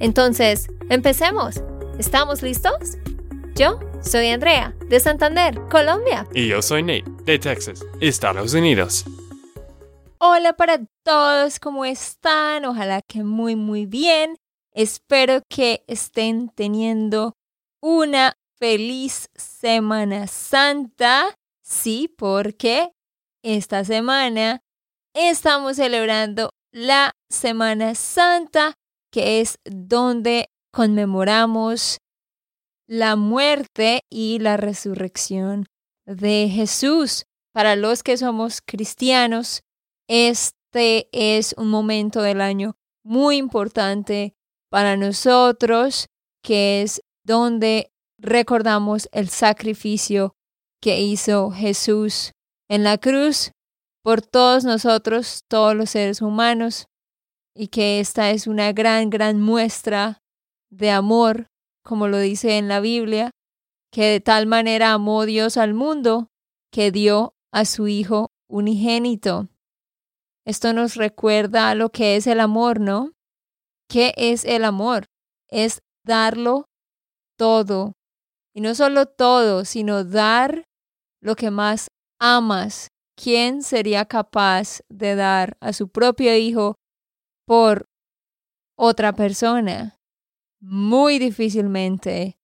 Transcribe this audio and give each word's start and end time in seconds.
Entonces, 0.00 0.68
empecemos. 0.90 1.62
¿Estamos 1.98 2.42
listos? 2.42 2.98
Yo 3.54 3.78
soy 4.02 4.28
Andrea, 4.28 4.74
de 4.88 4.98
Santander, 4.98 5.60
Colombia. 5.70 6.26
Y 6.34 6.48
yo 6.48 6.60
soy 6.60 6.82
Nate, 6.82 7.04
de 7.24 7.38
Texas, 7.38 7.84
Estados 8.00 8.52
Unidos. 8.54 9.04
Hola 10.18 10.54
para 10.54 10.80
todos, 11.04 11.60
¿cómo 11.60 11.84
están? 11.84 12.64
Ojalá 12.64 13.00
que 13.02 13.22
muy 13.22 13.56
muy 13.56 13.86
bien. 13.86 14.36
Espero 14.72 15.42
que 15.48 15.84
estén 15.86 16.48
teniendo 16.48 17.34
una 17.80 18.34
feliz 18.58 19.28
Semana 19.34 20.26
Santa. 20.26 21.36
Sí, 21.62 22.12
porque 22.18 22.90
esta 23.42 23.84
semana 23.84 24.62
estamos 25.14 25.76
celebrando 25.76 26.50
la 26.72 27.12
Semana 27.30 27.94
Santa, 27.94 28.74
que 29.14 29.40
es 29.40 29.60
donde 29.64 30.50
conmemoramos 30.72 31.98
la 32.88 33.14
muerte 33.14 34.00
y 34.10 34.40
la 34.40 34.56
resurrección 34.56 35.66
de 36.04 36.50
Jesús. 36.52 37.24
Para 37.52 37.76
los 37.76 38.02
que 38.02 38.16
somos 38.16 38.60
cristianos, 38.60 39.62
este 40.08 41.08
es 41.12 41.54
un 41.56 41.70
momento 41.70 42.22
del 42.22 42.40
año 42.40 42.74
muy 43.04 43.36
importante 43.36 44.34
para 44.68 44.96
nosotros, 44.96 46.06
que 46.42 46.82
es 46.82 47.00
donde 47.24 47.92
recordamos 48.18 49.08
el 49.12 49.28
sacrificio 49.28 50.34
que 50.82 51.00
hizo 51.02 51.52
Jesús 51.52 52.32
en 52.68 52.82
la 52.82 52.98
cruz 52.98 53.52
por 54.02 54.22
todos 54.22 54.64
nosotros, 54.64 55.44
todos 55.46 55.76
los 55.76 55.90
seres 55.90 56.20
humanos, 56.20 56.88
y 57.54 57.68
que 57.68 58.00
esta 58.00 58.30
es 58.30 58.46
una 58.46 58.72
gran, 58.72 59.10
gran 59.10 59.40
muestra 59.40 60.22
de 60.70 60.90
amor, 60.90 61.46
como 61.84 62.08
lo 62.08 62.18
dice 62.18 62.58
en 62.58 62.68
la 62.68 62.80
Biblia, 62.80 63.30
que 63.92 64.06
de 64.06 64.20
tal 64.20 64.46
manera 64.46 64.92
amó 64.92 65.24
Dios 65.24 65.56
al 65.56 65.72
mundo 65.72 66.28
que 66.72 66.90
dio 66.90 67.34
a 67.52 67.64
su 67.64 67.86
Hijo 67.86 68.32
unigénito. 68.48 69.48
Esto 70.44 70.72
nos 70.72 70.96
recuerda 70.96 71.70
a 71.70 71.74
lo 71.74 71.90
que 71.90 72.16
es 72.16 72.26
el 72.26 72.40
amor, 72.40 72.80
¿no? 72.80 73.12
¿Qué 73.88 74.12
es 74.16 74.44
el 74.44 74.64
amor? 74.64 75.06
Es 75.48 75.82
darlo 76.04 76.66
todo. 77.38 77.92
Y 78.52 78.60
no 78.60 78.74
solo 78.74 79.06
todo, 79.06 79.64
sino 79.64 80.04
dar 80.04 80.64
lo 81.20 81.36
que 81.36 81.50
más 81.50 81.88
amas, 82.20 82.88
¿quién 83.16 83.62
sería 83.62 84.04
capaz 84.04 84.80
de 84.88 85.14
dar 85.14 85.56
a 85.60 85.72
su 85.72 85.88
propio 85.88 86.36
hijo 86.36 86.74
por 87.46 87.86
otra 88.76 89.12
persona? 89.12 89.98
Muy 90.60 91.18
difícilmente 91.18 92.36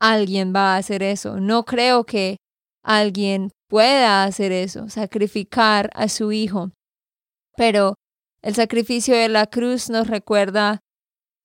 alguien 0.00 0.52
va 0.54 0.74
a 0.74 0.78
hacer 0.78 1.02
eso. 1.02 1.40
No 1.40 1.64
creo 1.64 2.04
que 2.04 2.36
alguien 2.82 3.50
pueda 3.68 4.24
hacer 4.24 4.52
eso, 4.52 4.88
sacrificar 4.88 5.90
a 5.94 6.08
su 6.08 6.32
hijo. 6.32 6.72
Pero 7.56 7.94
el 8.42 8.54
sacrificio 8.54 9.16
de 9.16 9.28
la 9.28 9.46
cruz 9.46 9.88
nos 9.88 10.08
recuerda 10.08 10.80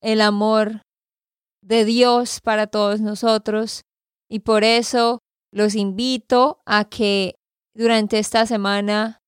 el 0.01 0.21
amor 0.21 0.81
de 1.61 1.85
Dios 1.85 2.39
para 2.41 2.67
todos 2.67 3.01
nosotros 3.01 3.81
y 4.29 4.39
por 4.39 4.63
eso 4.63 5.19
los 5.51 5.75
invito 5.75 6.59
a 6.65 6.85
que 6.85 7.35
durante 7.75 8.19
esta 8.19 8.45
semana, 8.45 9.19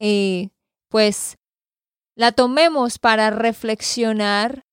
eh, 0.00 0.50
pues, 0.88 1.36
la 2.16 2.32
tomemos 2.32 2.98
para 2.98 3.30
reflexionar 3.30 4.64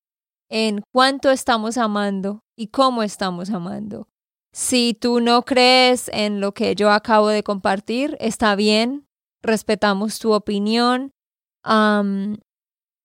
en 0.50 0.82
cuánto 0.94 1.30
estamos 1.30 1.78
amando 1.78 2.44
y 2.58 2.68
cómo 2.68 3.04
estamos 3.04 3.50
amando. 3.50 4.08
Si 4.54 4.94
tú 4.94 5.20
no 5.20 5.44
crees 5.44 6.10
en 6.14 6.40
lo 6.40 6.54
que 6.54 6.76
yo 6.76 6.92
acabo 6.92 7.28
de 7.28 7.44
compartir, 7.44 8.16
está 8.20 8.56
bien, 8.56 9.08
respetamos 9.42 10.20
tu 10.20 10.32
opinión, 10.32 11.12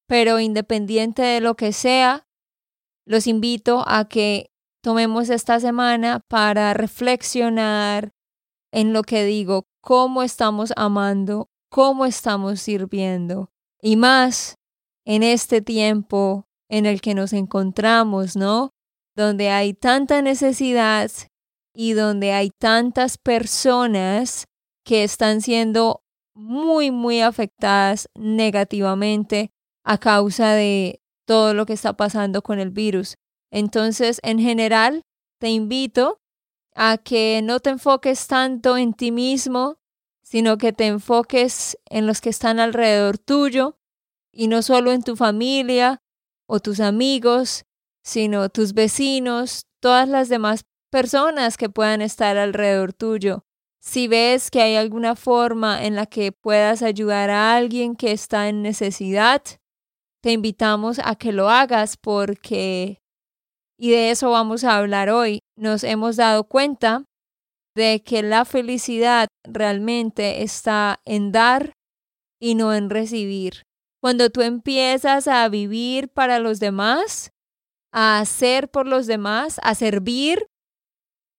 pero 0.06 0.40
independiente 0.40 1.22
de 1.22 1.40
lo 1.40 1.56
que 1.56 1.72
sea, 1.72 2.26
los 3.06 3.26
invito 3.26 3.82
a 3.86 4.08
que 4.08 4.50
tomemos 4.82 5.30
esta 5.30 5.58
semana 5.58 6.20
para 6.28 6.74
reflexionar 6.74 8.12
en 8.72 8.92
lo 8.92 9.02
que 9.02 9.24
digo, 9.24 9.64
cómo 9.80 10.22
estamos 10.22 10.72
amando, 10.76 11.48
cómo 11.70 12.04
estamos 12.04 12.60
sirviendo 12.60 13.50
y 13.80 13.96
más 13.96 14.56
en 15.04 15.22
este 15.22 15.62
tiempo 15.62 16.44
en 16.68 16.86
el 16.86 17.00
que 17.00 17.14
nos 17.14 17.32
encontramos, 17.32 18.36
¿no? 18.36 18.70
Donde 19.16 19.50
hay 19.50 19.74
tanta 19.74 20.22
necesidad 20.22 21.10
y 21.74 21.92
donde 21.92 22.32
hay 22.32 22.50
tantas 22.50 23.18
personas 23.18 24.44
que 24.84 25.04
están 25.04 25.40
siendo 25.40 26.02
muy, 26.34 26.90
muy 26.90 27.20
afectadas 27.20 28.08
negativamente 28.14 29.50
a 29.84 29.98
causa 29.98 30.52
de 30.52 31.00
todo 31.26 31.54
lo 31.54 31.66
que 31.66 31.72
está 31.72 31.94
pasando 31.94 32.42
con 32.42 32.58
el 32.58 32.70
virus. 32.70 33.16
Entonces, 33.50 34.20
en 34.22 34.38
general, 34.38 35.02
te 35.40 35.48
invito 35.48 36.20
a 36.74 36.98
que 36.98 37.40
no 37.42 37.60
te 37.60 37.70
enfoques 37.70 38.26
tanto 38.26 38.76
en 38.76 38.92
ti 38.92 39.10
mismo, 39.10 39.77
sino 40.28 40.58
que 40.58 40.74
te 40.74 40.86
enfoques 40.86 41.78
en 41.86 42.06
los 42.06 42.20
que 42.20 42.28
están 42.28 42.60
alrededor 42.60 43.16
tuyo 43.16 43.78
y 44.30 44.48
no 44.48 44.60
solo 44.60 44.92
en 44.92 45.02
tu 45.02 45.16
familia 45.16 46.02
o 46.46 46.60
tus 46.60 46.80
amigos, 46.80 47.64
sino 48.04 48.50
tus 48.50 48.74
vecinos, 48.74 49.66
todas 49.80 50.06
las 50.06 50.28
demás 50.28 50.66
personas 50.90 51.56
que 51.56 51.70
puedan 51.70 52.02
estar 52.02 52.36
alrededor 52.36 52.92
tuyo. 52.92 53.46
Si 53.80 54.06
ves 54.06 54.50
que 54.50 54.60
hay 54.60 54.76
alguna 54.76 55.16
forma 55.16 55.82
en 55.82 55.94
la 55.94 56.04
que 56.04 56.30
puedas 56.30 56.82
ayudar 56.82 57.30
a 57.30 57.56
alguien 57.56 57.96
que 57.96 58.12
está 58.12 58.50
en 58.50 58.60
necesidad, 58.60 59.40
te 60.22 60.32
invitamos 60.32 61.00
a 61.02 61.14
que 61.14 61.32
lo 61.32 61.48
hagas 61.48 61.96
porque 61.96 63.00
y 63.78 63.92
de 63.92 64.10
eso 64.10 64.30
vamos 64.30 64.62
a 64.64 64.76
hablar 64.76 65.08
hoy, 65.08 65.40
nos 65.56 65.84
hemos 65.84 66.16
dado 66.16 66.44
cuenta 66.44 67.07
de 67.78 68.02
que 68.02 68.24
la 68.24 68.44
felicidad 68.44 69.28
realmente 69.44 70.42
está 70.42 71.00
en 71.04 71.30
dar 71.30 71.74
y 72.40 72.56
no 72.56 72.74
en 72.74 72.90
recibir. 72.90 73.62
Cuando 74.02 74.30
tú 74.30 74.42
empiezas 74.42 75.28
a 75.28 75.48
vivir 75.48 76.08
para 76.08 76.40
los 76.40 76.58
demás, 76.58 77.30
a 77.92 78.18
hacer 78.18 78.68
por 78.68 78.88
los 78.88 79.06
demás, 79.06 79.60
a 79.62 79.76
servir, 79.76 80.46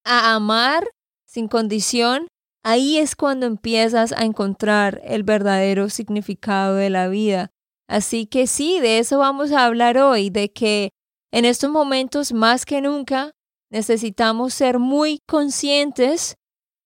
a 0.06 0.34
amar 0.34 0.90
sin 1.28 1.50
condición, 1.50 2.28
ahí 2.64 2.98
es 2.98 3.18
cuando 3.18 3.46
empiezas 3.46 4.14
a 4.14 4.24
encontrar 4.24 5.02
el 5.04 5.24
verdadero 5.24 5.90
significado 5.90 6.76
de 6.76 6.90
la 6.90 7.10
vida. 7.10 7.52
Así 7.90 8.28
que 8.28 8.48
sí, 8.48 8.80
de 8.80 9.00
eso 9.00 9.20
vamos 9.20 9.52
a 9.52 9.66
hablar 9.66 9.98
hoy, 9.98 10.30
de 10.30 10.54
que 10.54 10.92
en 11.34 11.44
estos 11.44 11.70
momentos, 11.70 12.32
más 12.32 12.66
que 12.66 12.80
nunca, 12.80 13.32
necesitamos 13.70 14.54
ser 14.54 14.80
muy 14.80 15.20
conscientes 15.28 16.38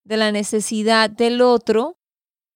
de 0.06 0.18
la 0.18 0.32
necesidad 0.32 1.10
del 1.10 1.42
otro 1.42 1.98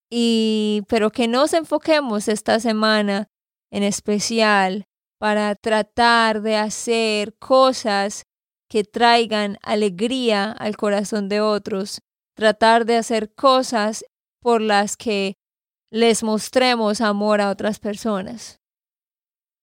y 0.10 0.84
pero 0.88 1.12
que 1.12 1.28
nos 1.28 1.54
enfoquemos 1.54 2.28
esta 2.28 2.60
semana 2.60 3.28
en 3.72 3.84
especial 3.84 4.86
para 5.20 5.56
tratar 5.56 6.42
de 6.42 6.56
hacer 6.56 7.36
cosas 7.38 8.24
que 8.70 8.84
traigan 8.84 9.58
alegría 9.62 10.52
al 10.52 10.78
corazón 10.78 11.30
de 11.30 11.42
otros, 11.42 12.02
tratar 12.36 12.86
de 12.86 12.98
hacer 12.98 13.34
cosas 13.34 14.06
por 14.42 14.62
las 14.62 14.98
que 14.98 15.38
les 15.90 16.22
mostremos 16.24 17.02
amor 17.02 17.42
a 17.42 17.50
otras 17.50 17.80
personas. 17.80 18.60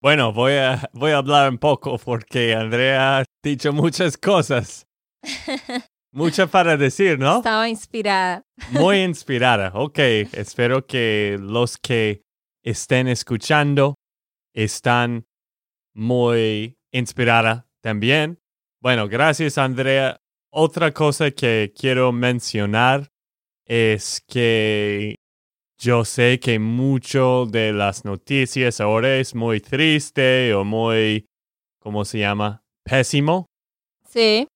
Bueno, 0.05 0.35
voy 0.35 0.53
a, 0.53 0.91
voy 0.93 1.13
a 1.13 1.17
hablar 1.17 1.51
un 1.51 1.57
poco 1.57 1.97
porque 1.97 2.55
Andrea 2.55 3.21
ha 3.21 3.25
dicho 3.43 3.73
muchas 3.73 4.19
cosas. 4.19 4.87
Muchas 6.13 6.51
para 6.51 6.77
decir, 6.77 7.19
¿no? 7.19 7.39
Estaba 7.39 7.71
inspirada. 7.71 8.43
Muy 8.71 8.99
inspirada. 9.03 9.73
Ok, 9.73 9.99
espero 10.33 10.87
que 10.87 11.39
los 11.41 11.79
que 11.79 12.21
estén 12.63 13.09
escuchando 13.09 13.95
están 14.55 15.25
muy 15.95 16.77
inspirada 16.93 17.67
también. 17.83 18.39
Bueno, 18.83 19.09
gracias 19.09 19.57
Andrea. 19.57 20.19
Otra 20.53 20.93
cosa 20.93 21.31
que 21.31 21.73
quiero 21.75 22.13
mencionar 22.13 23.09
es 23.65 24.23
que 24.29 25.17
yo 25.79 26.05
sé 26.05 26.41
que 26.41 26.59
mucho 26.59 27.47
de 27.47 27.73
las 27.73 28.05
noticias 28.05 28.81
ahora 28.81 29.17
es 29.17 29.35
muy 29.35 29.61
triste 29.61 30.55
o 30.55 30.65
muy, 30.65 31.27
¿cómo 31.81 32.05
se 32.05 32.19
llama? 32.19 32.63
Pésimo. 32.85 33.47
Sí. 34.09 34.47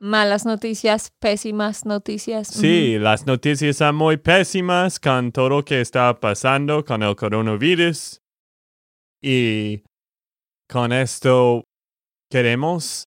Malas 0.00 0.44
noticias, 0.44 1.10
pésimas 1.20 1.86
noticias. 1.86 2.48
Sí, 2.48 2.98
las 2.98 3.26
noticias 3.26 3.76
son 3.76 3.94
muy 3.94 4.16
pésimas 4.16 4.98
con 4.98 5.30
todo 5.30 5.48
lo 5.48 5.64
que 5.64 5.80
está 5.80 6.18
pasando 6.18 6.84
con 6.84 7.02
el 7.02 7.14
coronavirus. 7.14 8.20
Y 9.22 9.84
con 10.68 10.92
esto 10.92 11.64
queremos 12.28 13.04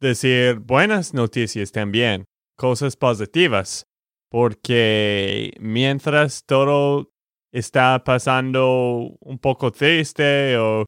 decir 0.00 0.60
buenas 0.60 1.14
noticias 1.14 1.72
también, 1.72 2.26
cosas 2.56 2.96
positivas, 2.96 3.84
porque 4.32 5.52
mientras 5.60 6.46
todo 6.46 7.12
está 7.52 8.02
pasando 8.02 9.14
un 9.20 9.38
poco 9.38 9.70
triste 9.72 10.56
o 10.56 10.86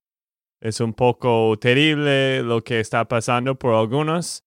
es 0.62 0.80
un 0.80 0.94
poco 0.94 1.54
terrible 1.60 2.42
lo 2.42 2.62
que 2.62 2.80
está 2.80 3.06
pasando 3.06 3.54
por 3.58 3.74
algunos, 3.74 4.44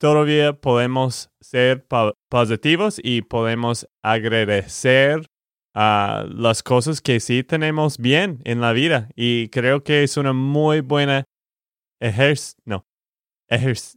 todavía 0.00 0.54
podemos 0.54 1.28
ser 1.38 1.86
positivos 2.30 2.98
y 3.04 3.20
podemos 3.20 3.86
agradecer 4.02 5.26
a 5.74 6.24
las 6.26 6.62
cosas 6.62 7.02
que 7.02 7.20
sí 7.20 7.44
tenemos 7.44 7.98
bien 7.98 8.40
en 8.44 8.62
la 8.62 8.72
vida. 8.72 9.10
Y 9.14 9.50
creo 9.50 9.84
que 9.84 10.02
es 10.02 10.16
una 10.16 10.32
muy 10.32 10.80
buena 10.80 11.24
ejército. 12.00 12.62
No, 12.64 12.86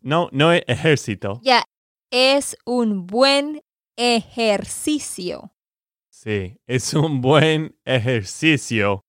no, 0.01 0.27
no 0.33 0.51
ejército. 0.51 1.39
Ya, 1.45 1.63
es 2.11 2.57
un 2.65 3.07
buen 3.07 3.61
ejercicio. 3.97 5.51
Sí, 6.09 6.57
es 6.67 6.93
un 6.93 7.21
buen 7.21 7.75
ejercicio 7.83 9.01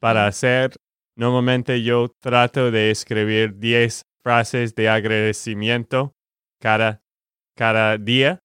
para 0.00 0.26
hacer. 0.26 0.76
Normalmente 1.16 1.82
yo 1.82 2.08
trato 2.20 2.70
de 2.70 2.90
escribir 2.90 3.58
10 3.58 4.02
frases 4.22 4.74
de 4.74 4.88
agradecimiento 4.88 6.14
cada, 6.60 7.02
cada 7.56 7.96
día. 7.98 8.38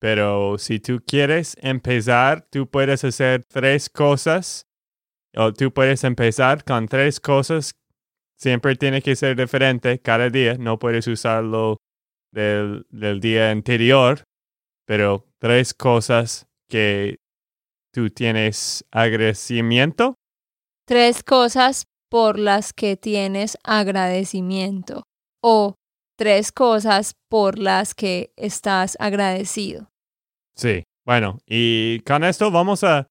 Pero 0.00 0.58
si 0.58 0.78
tú 0.78 1.00
quieres 1.04 1.56
empezar, 1.60 2.46
tú 2.50 2.68
puedes 2.68 3.04
hacer 3.04 3.44
tres 3.48 3.88
cosas. 3.88 4.66
O 5.36 5.52
tú 5.52 5.72
puedes 5.72 6.04
empezar 6.04 6.64
con 6.64 6.86
tres 6.86 7.20
cosas. 7.20 7.72
Siempre 8.38 8.76
tiene 8.76 9.02
que 9.02 9.16
ser 9.16 9.36
diferente 9.36 10.00
cada 10.00 10.30
día. 10.30 10.56
No 10.58 10.78
puedes 10.78 11.06
usarlo 11.06 11.78
del, 12.32 12.86
del 12.90 13.20
día 13.20 13.50
anterior. 13.50 14.22
Pero 14.86 15.27
tres 15.40 15.74
cosas 15.74 16.46
que 16.68 17.18
tú 17.92 18.10
tienes 18.10 18.84
agradecimiento. 18.90 20.14
Tres 20.86 21.22
cosas 21.22 21.84
por 22.10 22.38
las 22.38 22.72
que 22.72 22.96
tienes 22.96 23.58
agradecimiento. 23.64 25.04
O 25.42 25.74
tres 26.16 26.52
cosas 26.52 27.14
por 27.28 27.58
las 27.58 27.94
que 27.94 28.32
estás 28.36 28.96
agradecido. 28.98 29.88
Sí, 30.56 30.84
bueno, 31.06 31.38
y 31.46 32.00
con 32.00 32.24
esto 32.24 32.50
vamos 32.50 32.82
a 32.82 33.06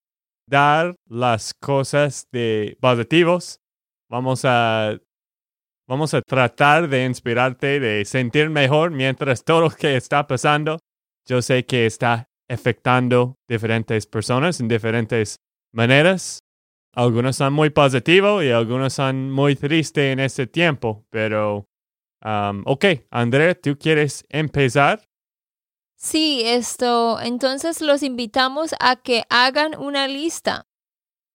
dar 0.48 0.94
las 1.06 1.54
cosas 1.54 2.26
de 2.32 2.76
positivos. 2.80 3.60
Vamos 4.10 4.44
a 4.44 4.98
vamos 5.88 6.12
a 6.12 6.20
tratar 6.20 6.88
de 6.88 7.04
inspirarte, 7.06 7.80
de 7.80 8.04
sentir 8.04 8.50
mejor 8.50 8.90
mientras 8.90 9.42
todo 9.42 9.62
lo 9.62 9.70
que 9.70 9.96
está 9.96 10.26
pasando. 10.26 10.78
Yo 11.28 11.42
sé 11.42 11.66
que 11.66 11.84
está 11.84 12.30
afectando 12.48 13.36
diferentes 13.46 14.06
personas 14.06 14.60
en 14.60 14.68
diferentes 14.68 15.36
maneras. 15.72 16.40
Algunos 16.94 17.36
son 17.36 17.52
muy 17.52 17.68
positivos 17.68 18.42
y 18.42 18.50
algunos 18.50 18.94
son 18.94 19.30
muy 19.30 19.54
tristes 19.54 20.12
en 20.12 20.20
este 20.20 20.46
tiempo, 20.46 21.04
pero 21.10 21.66
ok, 22.64 22.84
Andrea, 23.10 23.54
¿tú 23.54 23.76
quieres 23.78 24.24
empezar? 24.30 25.04
Sí, 25.96 26.42
esto, 26.44 27.20
entonces 27.20 27.82
los 27.82 28.02
invitamos 28.02 28.74
a 28.80 28.96
que 28.96 29.24
hagan 29.28 29.78
una 29.78 30.08
lista. 30.08 30.66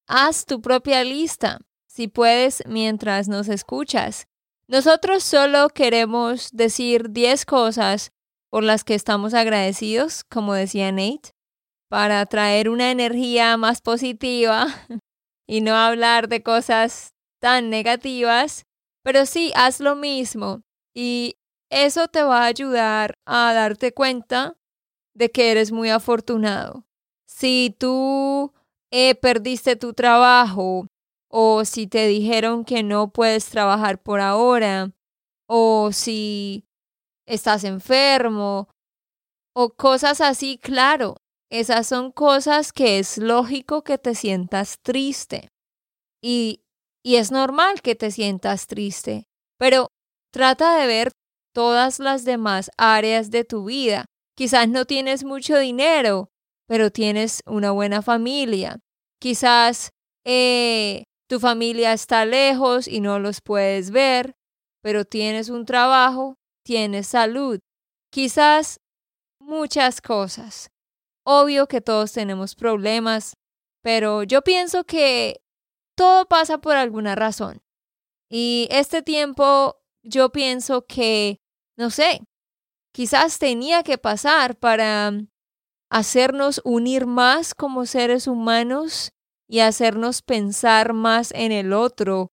Haz 0.07 0.45
tu 0.45 0.61
propia 0.61 1.03
lista, 1.03 1.59
si 1.85 2.07
puedes, 2.07 2.63
mientras 2.65 3.27
nos 3.27 3.47
escuchas. 3.47 4.25
Nosotros 4.67 5.23
solo 5.23 5.67
queremos 5.69 6.49
decir 6.51 7.11
10 7.11 7.45
cosas 7.45 8.12
por 8.53 8.63
las 8.63 8.83
que 8.83 8.93
estamos 8.93 9.33
agradecidos, 9.33 10.23
como 10.25 10.53
decía 10.53 10.91
Nate, 10.91 11.31
para 11.89 12.23
traer 12.27 12.69
una 12.69 12.91
energía 12.91 13.57
más 13.57 13.81
positiva 13.81 14.67
y 15.47 15.61
no 15.61 15.75
hablar 15.75 16.27
de 16.27 16.43
cosas 16.43 17.15
tan 17.41 17.71
negativas. 17.71 18.67
Pero 19.03 19.25
sí, 19.25 19.51
haz 19.55 19.79
lo 19.79 19.95
mismo. 19.95 20.61
Y 20.93 21.33
eso 21.71 22.07
te 22.09 22.21
va 22.21 22.43
a 22.43 22.45
ayudar 22.45 23.15
a 23.25 23.53
darte 23.53 23.91
cuenta 23.91 24.55
de 25.15 25.31
que 25.31 25.49
eres 25.49 25.71
muy 25.71 25.89
afortunado. 25.89 26.85
Si 27.25 27.75
tú 27.79 28.53
eh, 28.91 29.15
perdiste 29.15 29.77
tu 29.77 29.95
trabajo 29.95 30.85
o 31.27 31.65
si 31.65 31.87
te 31.87 32.05
dijeron 32.05 32.65
que 32.65 32.83
no 32.83 33.11
puedes 33.11 33.47
trabajar 33.47 33.99
por 33.99 34.19
ahora 34.19 34.91
o 35.47 35.91
si 35.91 36.67
estás 37.27 37.63
enfermo 37.63 38.69
o 39.55 39.69
cosas 39.69 40.21
así, 40.21 40.57
claro, 40.57 41.17
esas 41.51 41.87
son 41.87 42.11
cosas 42.11 42.73
que 42.73 42.99
es 42.99 43.17
lógico 43.17 43.83
que 43.83 43.97
te 43.97 44.15
sientas 44.15 44.75
triste 44.83 45.49
y, 46.21 46.61
y 47.03 47.17
es 47.17 47.31
normal 47.31 47.81
que 47.81 47.95
te 47.95 48.11
sientas 48.11 48.67
triste, 48.67 49.25
pero 49.59 49.89
Trata 50.33 50.79
de 50.79 50.87
ver 50.87 51.11
todas 51.53 51.99
las 51.99 52.25
demás 52.25 52.71
áreas 52.75 53.29
de 53.29 53.43
tu 53.43 53.65
vida. 53.65 54.05
Quizás 54.35 54.67
no 54.67 54.85
tienes 54.85 55.23
mucho 55.23 55.59
dinero, 55.59 56.29
pero 56.67 56.89
tienes 56.89 57.41
una 57.45 57.69
buena 57.69 58.01
familia. 58.01 58.79
Quizás 59.21 59.91
eh, 60.25 61.03
tu 61.29 61.39
familia 61.39 61.93
está 61.93 62.25
lejos 62.25 62.87
y 62.87 62.99
no 62.99 63.19
los 63.19 63.41
puedes 63.41 63.91
ver, 63.91 64.33
pero 64.81 65.05
tienes 65.05 65.49
un 65.49 65.65
trabajo, 65.65 66.33
tienes 66.63 67.07
salud. 67.07 67.59
Quizás 68.11 68.79
muchas 69.39 70.01
cosas. 70.01 70.69
Obvio 71.25 71.67
que 71.67 71.81
todos 71.81 72.11
tenemos 72.11 72.55
problemas, 72.55 73.35
pero 73.81 74.23
yo 74.23 74.41
pienso 74.41 74.83
que 74.83 75.41
todo 75.95 76.25
pasa 76.25 76.57
por 76.57 76.75
alguna 76.75 77.15
razón. 77.15 77.61
Y 78.29 78.67
este 78.71 79.01
tiempo 79.03 79.77
yo 80.03 80.31
pienso 80.31 80.85
que, 80.85 81.39
no 81.77 81.89
sé, 81.89 82.21
quizás 82.93 83.39
tenía 83.39 83.83
que 83.83 83.97
pasar 83.97 84.57
para 84.57 85.11
hacernos 85.89 86.61
unir 86.63 87.05
más 87.05 87.53
como 87.53 87.85
seres 87.85 88.27
humanos 88.27 89.11
y 89.47 89.59
hacernos 89.59 90.21
pensar 90.21 90.93
más 90.93 91.31
en 91.33 91.51
el 91.51 91.73
otro, 91.73 92.31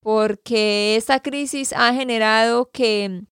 porque 0.00 0.96
esta 0.96 1.20
crisis 1.20 1.72
ha 1.74 1.92
generado 1.92 2.70
que 2.70 3.24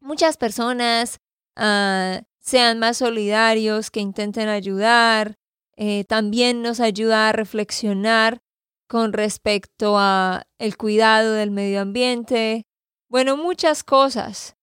muchas 0.00 0.36
personas 0.36 1.20
ah, 1.56 2.22
sean 2.40 2.78
más 2.78 2.98
solidarios, 2.98 3.90
que 3.90 4.00
intenten 4.00 4.48
ayudar, 4.48 5.36
eh, 5.76 6.04
también 6.04 6.62
nos 6.62 6.80
ayuda 6.80 7.28
a 7.28 7.32
reflexionar 7.32 8.40
con 8.88 9.12
respecto 9.12 9.98
a 9.98 10.46
el 10.58 10.76
cuidado 10.76 11.32
del 11.34 11.50
medio 11.50 11.80
ambiente, 11.80 12.66
bueno, 13.10 13.36
muchas 13.36 13.84
cosas, 13.84 14.56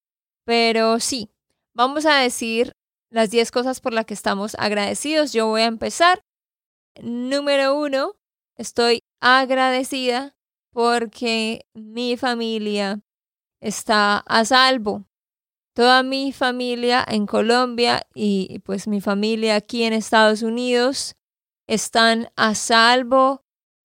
pero 0.46 1.00
sí, 1.00 1.32
vamos 1.74 2.06
a 2.06 2.16
decir 2.18 2.74
las 3.10 3.32
10 3.32 3.52
cosas 3.52 3.82
por 3.82 3.94
las 3.94 4.06
que 4.06 4.14
estamos 4.14 4.56
agradecidos. 4.60 5.32
Yo 5.34 5.48
voy 5.48 5.62
a 5.62 5.66
empezar. 5.66 6.22
Número 7.02 7.76
uno, 7.76 8.16
estoy 8.56 9.00
agradecida 9.22 10.36
porque 10.72 11.66
mi 11.74 12.18
familia 12.18 13.00
está 13.62 14.18
a 14.18 14.46
salvo. 14.46 15.06
Toda 15.76 16.04
mi 16.04 16.32
familia 16.32 17.04
en 17.06 17.26
Colombia 17.26 18.08
y 18.14 18.60
pues 18.60 18.88
mi 18.88 19.02
familia 19.02 19.58
aquí 19.58 19.84
en 19.84 19.92
Estados 19.92 20.42
Unidos 20.42 21.18
están 21.68 22.30
a 22.38 22.56
salvo. 22.56 23.44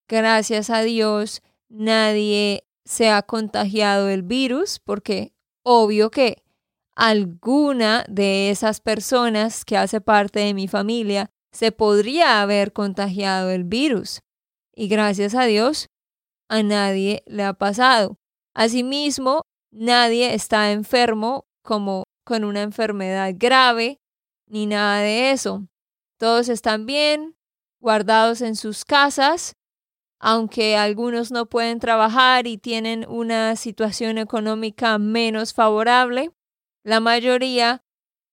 Gracias 0.08 0.70
a 0.70 0.82
Dios, 0.82 1.42
nadie 1.68 2.62
se 2.84 3.10
ha 3.10 3.22
contagiado 3.22 4.08
el 4.08 4.22
virus, 4.22 4.78
porque 4.78 5.32
obvio 5.64 6.12
que 6.12 6.44
alguna 6.94 8.04
de 8.08 8.50
esas 8.50 8.80
personas 8.80 9.64
que 9.64 9.76
hace 9.76 10.00
parte 10.00 10.38
de 10.38 10.54
mi 10.54 10.68
familia 10.68 11.28
se 11.50 11.72
podría 11.72 12.40
haber 12.40 12.72
contagiado 12.72 13.50
el 13.50 13.64
virus. 13.64 14.20
Y 14.76 14.86
gracias 14.86 15.34
a 15.34 15.42
Dios, 15.42 15.88
a 16.48 16.62
nadie 16.62 17.24
le 17.26 17.42
ha 17.42 17.54
pasado. 17.54 18.16
Asimismo, 18.54 19.42
nadie 19.72 20.34
está 20.34 20.70
enfermo 20.70 21.46
como 21.70 22.02
con 22.24 22.42
una 22.42 22.62
enfermedad 22.62 23.32
grave 23.36 24.00
ni 24.48 24.66
nada 24.66 25.02
de 25.02 25.30
eso. 25.30 25.68
Todos 26.18 26.48
están 26.48 26.84
bien, 26.84 27.36
guardados 27.80 28.40
en 28.40 28.56
sus 28.56 28.84
casas, 28.84 29.52
aunque 30.18 30.76
algunos 30.76 31.30
no 31.30 31.46
pueden 31.46 31.78
trabajar 31.78 32.48
y 32.48 32.58
tienen 32.58 33.06
una 33.08 33.54
situación 33.54 34.18
económica 34.18 34.98
menos 34.98 35.54
favorable. 35.54 36.32
La 36.84 36.98
mayoría 36.98 37.84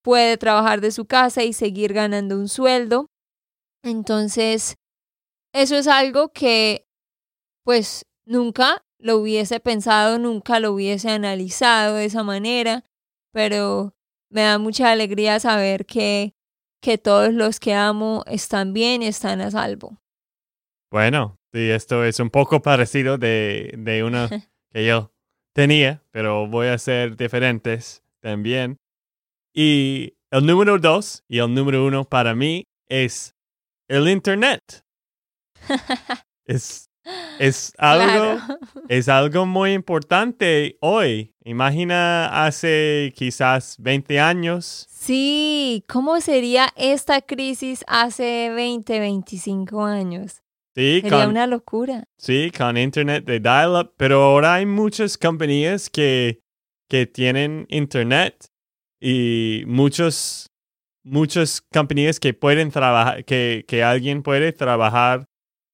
puede 0.01 0.38
trabajar 0.38 0.82
de 0.82 0.89
su 0.89 1.06
casa 1.06 1.44
y 1.44 1.53
seguir 1.53 1.94
ganando 1.94 2.39
un 2.39 2.50
sueldo. 2.50 3.06
Entonces, 3.84 4.77
eso 5.53 5.75
es 5.75 5.86
algo 5.86 6.29
que 6.29 6.88
pues 7.63 8.03
nunca 8.25 8.84
lo 8.98 9.17
hubiese 9.17 9.60
pensado, 9.60 10.17
nunca 10.17 10.60
lo 10.60 10.72
hubiese 10.72 11.12
analizado 11.12 11.98
de 11.98 12.06
esa 12.06 12.24
manera, 12.24 12.84
pero 13.31 13.96
me 14.29 14.41
da 14.41 14.57
mucha 14.57 14.91
alegría 14.91 15.39
saber 15.39 15.86
que, 15.86 16.34
que 16.81 16.98
todos 16.98 17.34
los 17.34 17.60
que 17.60 17.74
amo 17.74 18.24
están 18.27 18.74
bien 18.74 19.03
y 19.03 19.07
están 19.07 19.41
a 19.41 19.51
salvo. 19.51 19.98
Bueno, 20.91 21.38
sí, 21.53 21.69
esto 21.69 22.03
es 22.03 22.19
un 22.19 22.29
poco 22.29 22.62
parecido 22.62 23.17
de, 23.17 23.74
de 23.77 24.03
uno 24.03 24.27
que 24.72 24.86
yo 24.86 25.12
tenía, 25.53 26.03
pero 26.12 26.48
voy 26.48 26.67
a 26.67 26.77
ser 26.77 27.17
diferentes 27.17 28.03
también. 28.22 28.77
Y 29.53 30.17
el 30.29 30.46
número 30.46 30.77
dos 30.77 31.24
y 31.27 31.39
el 31.39 31.53
número 31.53 31.86
uno 31.86 32.05
para 32.05 32.36
mí 32.36 32.67
es 32.88 33.36
el 33.88 34.07
Internet. 34.07 34.62
es, 36.46 36.89
es, 37.40 37.74
algo, 37.78 38.40
es 38.90 39.10
algo 39.10 39.46
muy 39.46 39.74
importante 39.74 40.78
hoy. 40.82 41.34
Imagina 41.44 42.46
hace 42.46 43.14
quizás 43.16 43.78
20 43.80 44.20
años. 44.20 44.88
Sí, 44.90 45.84
¿cómo 45.88 46.20
sería 46.20 46.70
esta 46.76 47.22
crisis 47.22 47.84
hace 47.88 48.52
20, 48.54 49.00
25 49.00 49.84
años? 49.84 50.42
Sí, 50.76 51.00
Sería 51.02 51.28
una 51.28 51.48
locura. 51.48 52.04
Sí, 52.18 52.52
con 52.56 52.78
internet 52.78 53.26
de 53.26 53.40
dial-up, 53.40 53.94
pero 53.98 54.22
ahora 54.22 54.56
hay 54.56 54.68
muchas 54.68 55.18
compañías 55.18 55.90
que, 55.90 56.42
que 56.88 57.08
tienen 57.08 57.66
internet 57.70 58.46
y 59.02 59.64
muchos, 59.66 60.52
muchas 61.04 61.62
compañías 61.74 62.20
que 62.20 62.36
pueden 62.36 62.70
trabajar, 62.70 63.26
que, 63.26 63.66
que 63.68 63.84
alguien 63.84 64.22
puede 64.22 64.54
trabajar 64.54 65.26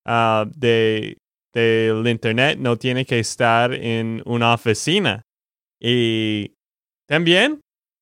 uh, 0.06 0.50
de 0.56 1.18
del 1.53 2.07
internet 2.07 2.57
no 2.60 2.77
tiene 2.77 3.05
que 3.05 3.19
estar 3.19 3.74
en 3.74 4.22
una 4.25 4.53
oficina. 4.53 5.24
Y 5.79 6.55
también 7.07 7.62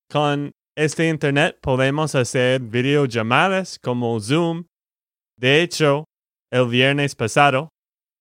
con 0.09 0.51
este 0.75 1.09
internet 1.09 1.57
podemos 1.61 2.15
hacer 2.15 2.61
videollamadas 2.61 3.77
como 3.79 4.19
Zoom. 4.19 4.65
De 5.37 5.61
hecho, 5.61 6.05
el 6.51 6.67
viernes 6.67 7.15
pasado 7.15 7.69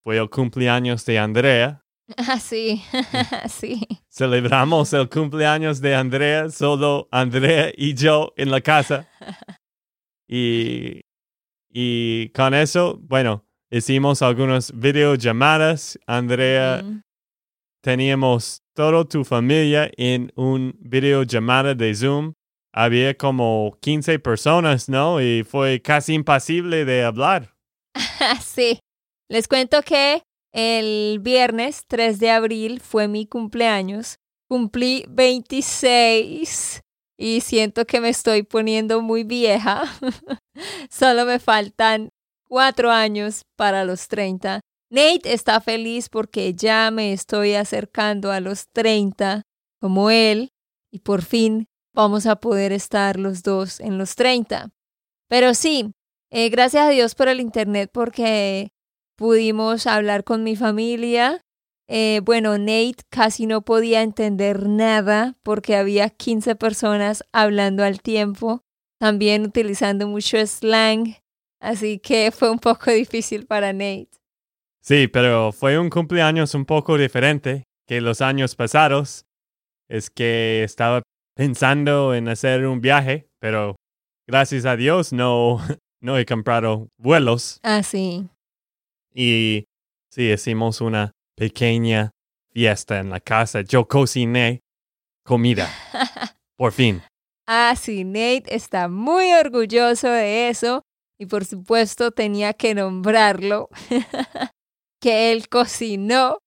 fue 0.02 0.18
el 0.18 0.28
cumpleaños 0.30 1.04
de 1.04 1.18
Andrea. 1.18 1.80
Ah, 2.16 2.40
sí, 2.40 2.82
sí. 3.48 3.86
Celebramos 4.08 4.92
el 4.94 5.08
cumpleaños 5.08 5.80
de 5.80 5.94
Andrea, 5.94 6.48
solo 6.50 7.06
Andrea 7.12 7.70
y 7.76 7.94
yo 7.94 8.32
en 8.36 8.50
la 8.50 8.60
casa. 8.60 9.08
Y, 10.32 11.00
y 11.68 12.28
con 12.28 12.54
eso, 12.54 13.00
bueno, 13.02 13.44
hicimos 13.70 14.22
algunas 14.22 14.72
videollamadas. 14.78 15.98
Andrea, 16.06 16.82
teníamos 17.82 18.62
toda 18.74 19.04
tu 19.04 19.24
familia 19.24 19.90
en 19.96 20.32
un 20.36 20.76
videollamada 20.80 21.74
de 21.74 21.94
Zoom. 21.94 22.32
Había 22.72 23.16
como 23.16 23.76
15 23.80 24.18
personas, 24.18 24.88
¿no? 24.88 25.20
Y 25.20 25.42
fue 25.44 25.80
casi 25.82 26.14
imposible 26.14 26.84
de 26.84 27.04
hablar. 27.04 27.54
sí. 28.44 28.78
Les 29.28 29.48
cuento 29.48 29.82
que 29.82 30.22
el 30.52 31.20
viernes 31.20 31.84
3 31.86 32.18
de 32.18 32.30
abril 32.30 32.80
fue 32.80 33.08
mi 33.08 33.26
cumpleaños. 33.26 34.16
Cumplí 34.48 35.04
26 35.08 36.80
y 37.16 37.40
siento 37.40 37.84
que 37.86 38.00
me 38.00 38.08
estoy 38.08 38.42
poniendo 38.42 39.02
muy 39.02 39.24
vieja. 39.24 39.82
Solo 40.90 41.26
me 41.26 41.38
faltan 41.38 42.10
cuatro 42.50 42.90
años 42.90 43.42
para 43.56 43.84
los 43.84 44.08
30. 44.08 44.60
Nate 44.90 45.32
está 45.32 45.60
feliz 45.60 46.08
porque 46.08 46.52
ya 46.52 46.90
me 46.90 47.12
estoy 47.12 47.54
acercando 47.54 48.32
a 48.32 48.40
los 48.40 48.68
30 48.72 49.42
como 49.80 50.10
él 50.10 50.50
y 50.90 50.98
por 50.98 51.22
fin 51.22 51.68
vamos 51.94 52.26
a 52.26 52.36
poder 52.36 52.72
estar 52.72 53.18
los 53.18 53.44
dos 53.44 53.78
en 53.78 53.98
los 53.98 54.16
30. 54.16 54.70
Pero 55.28 55.54
sí, 55.54 55.92
eh, 56.32 56.48
gracias 56.48 56.86
a 56.86 56.90
Dios 56.90 57.14
por 57.14 57.28
el 57.28 57.40
Internet 57.40 57.90
porque 57.94 58.72
pudimos 59.16 59.86
hablar 59.86 60.24
con 60.24 60.42
mi 60.42 60.56
familia. 60.56 61.40
Eh, 61.88 62.20
bueno, 62.24 62.58
Nate 62.58 63.04
casi 63.10 63.46
no 63.46 63.62
podía 63.62 64.02
entender 64.02 64.68
nada 64.68 65.36
porque 65.44 65.76
había 65.76 66.10
15 66.10 66.56
personas 66.56 67.24
hablando 67.32 67.84
al 67.84 68.00
tiempo, 68.00 68.62
también 68.98 69.44
utilizando 69.44 70.08
mucho 70.08 70.44
slang 70.44 71.19
Así 71.60 71.98
que 71.98 72.30
fue 72.30 72.50
un 72.50 72.58
poco 72.58 72.90
difícil 72.90 73.46
para 73.46 73.72
Nate. 73.72 74.08
Sí, 74.82 75.08
pero 75.08 75.52
fue 75.52 75.78
un 75.78 75.90
cumpleaños 75.90 76.54
un 76.54 76.64
poco 76.64 76.96
diferente 76.96 77.64
que 77.86 78.00
los 78.00 78.20
años 78.22 78.56
pasados. 78.56 79.26
Es 79.88 80.08
que 80.08 80.62
estaba 80.64 81.02
pensando 81.34 82.14
en 82.14 82.28
hacer 82.28 82.66
un 82.66 82.80
viaje, 82.80 83.28
pero 83.40 83.76
gracias 84.26 84.64
a 84.64 84.76
Dios 84.76 85.12
no, 85.12 85.58
no 86.00 86.16
he 86.16 86.24
comprado 86.24 86.88
vuelos. 86.96 87.60
Ah, 87.62 87.82
sí. 87.82 88.28
Y 89.12 89.64
sí, 90.10 90.30
hicimos 90.30 90.80
una 90.80 91.12
pequeña 91.36 92.10
fiesta 92.52 93.00
en 93.00 93.10
la 93.10 93.20
casa. 93.20 93.60
Yo 93.60 93.86
cociné 93.86 94.60
comida. 95.24 95.68
Por 96.56 96.72
fin. 96.72 97.02
Ah, 97.46 97.74
sí, 97.76 98.04
Nate 98.04 98.44
está 98.54 98.88
muy 98.88 99.32
orgulloso 99.32 100.08
de 100.08 100.48
eso 100.48 100.82
y 101.20 101.26
por 101.26 101.44
supuesto 101.44 102.12
tenía 102.12 102.54
que 102.54 102.74
nombrarlo, 102.74 103.68
que 105.00 105.32
él 105.32 105.50
cocinó 105.50 106.38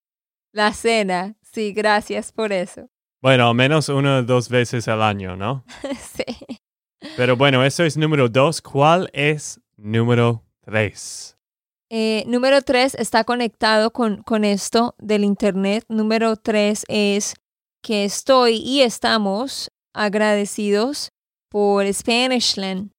la 0.51 0.73
cena. 0.73 1.35
Sí, 1.43 1.73
gracias 1.73 2.31
por 2.31 2.51
eso. 2.51 2.89
Bueno, 3.21 3.47
al 3.47 3.53
menos 3.53 3.87
una 3.89 4.17
o 4.17 4.23
dos 4.23 4.49
veces 4.49 4.87
al 4.87 5.03
año, 5.03 5.37
¿no? 5.37 5.63
sí. 6.15 6.59
Pero 7.15 7.37
bueno, 7.37 7.63
eso 7.63 7.83
es 7.83 7.97
número 7.97 8.27
dos. 8.27 8.63
¿Cuál 8.63 9.11
es 9.13 9.61
número 9.77 10.43
tres? 10.61 11.37
Eh, 11.91 12.23
número 12.25 12.63
tres 12.63 12.95
está 12.95 13.23
conectado 13.25 13.93
con, 13.93 14.23
con 14.23 14.43
esto 14.43 14.95
del 14.97 15.23
Internet. 15.23 15.85
Número 15.87 16.35
tres 16.35 16.83
es 16.87 17.35
que 17.83 18.05
estoy 18.05 18.55
y 18.55 18.81
estamos 18.81 19.71
agradecidos 19.93 21.11
por 21.51 21.85
Spanishland 21.85 22.89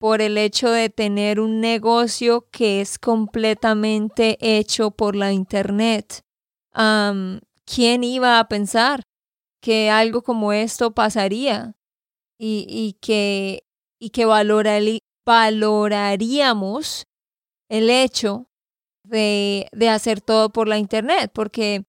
por 0.00 0.22
el 0.22 0.38
hecho 0.38 0.70
de 0.70 0.88
tener 0.88 1.40
un 1.40 1.60
negocio 1.60 2.48
que 2.50 2.80
es 2.80 2.98
completamente 2.98 4.38
hecho 4.40 4.90
por 4.90 5.14
la 5.14 5.32
Internet. 5.32 6.22
¿Quién 6.72 8.02
iba 8.02 8.38
a 8.38 8.48
pensar 8.48 9.02
que 9.60 9.90
algo 9.90 10.22
como 10.22 10.54
esto 10.54 10.92
pasaría? 10.92 11.74
Y, 12.42 12.96
que, 13.02 13.64
y 14.00 14.08
que 14.10 14.24
valoraríamos 14.24 17.04
el 17.68 17.90
hecho 17.90 18.46
de, 19.04 19.68
de 19.72 19.88
hacer 19.90 20.22
todo 20.22 20.48
por 20.48 20.66
la 20.66 20.78
Internet, 20.78 21.30
porque 21.34 21.84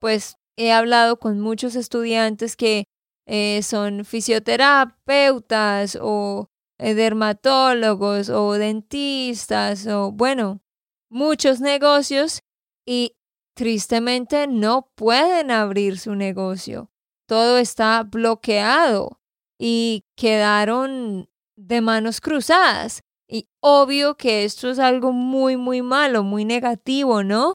pues 0.00 0.36
he 0.56 0.70
hablado 0.70 1.18
con 1.18 1.40
muchos 1.40 1.74
estudiantes 1.74 2.54
que 2.54 2.84
eh, 3.26 3.64
son 3.64 4.04
fisioterapeutas 4.04 5.98
o 6.00 6.46
dermatólogos 6.78 8.28
o 8.28 8.52
dentistas 8.52 9.86
o 9.86 10.12
bueno, 10.12 10.60
muchos 11.08 11.60
negocios 11.60 12.42
y 12.84 13.16
tristemente 13.54 14.46
no 14.46 14.90
pueden 14.94 15.50
abrir 15.50 15.98
su 15.98 16.14
negocio. 16.14 16.90
Todo 17.26 17.58
está 17.58 18.02
bloqueado 18.04 19.20
y 19.58 20.04
quedaron 20.16 21.28
de 21.56 21.80
manos 21.80 22.20
cruzadas. 22.20 23.00
Y 23.28 23.48
obvio 23.60 24.16
que 24.16 24.44
esto 24.44 24.70
es 24.70 24.78
algo 24.78 25.12
muy, 25.12 25.56
muy 25.56 25.82
malo, 25.82 26.22
muy 26.22 26.44
negativo, 26.44 27.24
¿no? 27.24 27.54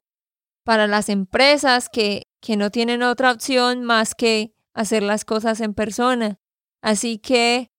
Para 0.65 0.87
las 0.87 1.07
empresas 1.07 1.87
que, 1.87 2.23
que 2.41 2.57
no 2.57 2.71
tienen 2.71 3.03
otra 3.03 3.31
opción 3.31 3.83
más 3.83 4.13
que 4.15 4.53
hacer 4.73 5.03
las 5.03 5.23
cosas 5.23 5.61
en 5.61 5.73
persona. 5.73 6.39
Así 6.81 7.19
que 7.19 7.71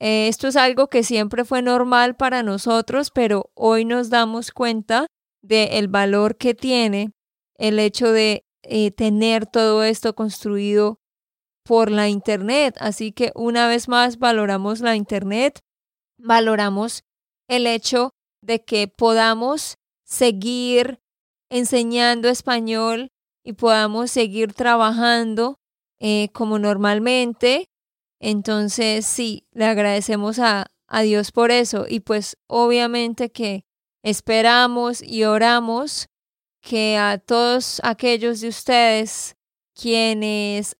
eh, 0.00 0.28
esto 0.28 0.48
es 0.48 0.56
algo 0.56 0.88
que 0.88 1.02
siempre 1.02 1.44
fue 1.44 1.62
normal 1.62 2.16
para 2.16 2.42
nosotros, 2.42 3.10
pero 3.10 3.50
hoy 3.54 3.84
nos 3.84 4.08
damos 4.08 4.50
cuenta 4.50 5.06
del 5.42 5.88
valor 5.88 6.36
que 6.36 6.54
tiene 6.54 7.12
el 7.58 7.78
hecho 7.78 8.10
de 8.10 8.44
eh, 8.62 8.90
tener 8.90 9.46
todo 9.46 9.84
esto 9.84 10.14
construido 10.14 11.00
por 11.64 11.90
la 11.90 12.08
Internet. 12.08 12.76
Así 12.80 13.12
que 13.12 13.30
una 13.34 13.68
vez 13.68 13.88
más 13.88 14.18
valoramos 14.18 14.80
la 14.80 14.96
Internet, 14.96 15.60
valoramos 16.18 17.02
el 17.48 17.66
hecho 17.66 18.12
de 18.42 18.64
que 18.64 18.88
podamos 18.88 19.76
seguir 20.04 20.98
enseñando 21.50 22.28
español 22.28 23.08
y 23.44 23.52
podamos 23.52 24.10
seguir 24.10 24.54
trabajando 24.54 25.58
eh, 26.00 26.28
como 26.32 26.58
normalmente. 26.58 27.66
Entonces, 28.20 29.06
sí, 29.06 29.46
le 29.52 29.64
agradecemos 29.64 30.38
a, 30.38 30.66
a 30.86 31.02
Dios 31.02 31.32
por 31.32 31.50
eso. 31.50 31.86
Y 31.88 32.00
pues 32.00 32.36
obviamente 32.46 33.30
que 33.30 33.64
esperamos 34.02 35.02
y 35.02 35.24
oramos 35.24 36.08
que 36.60 36.98
a 36.98 37.18
todos 37.18 37.80
aquellos 37.82 38.40
de 38.40 38.48
ustedes 38.48 39.36
quienes 39.74 40.76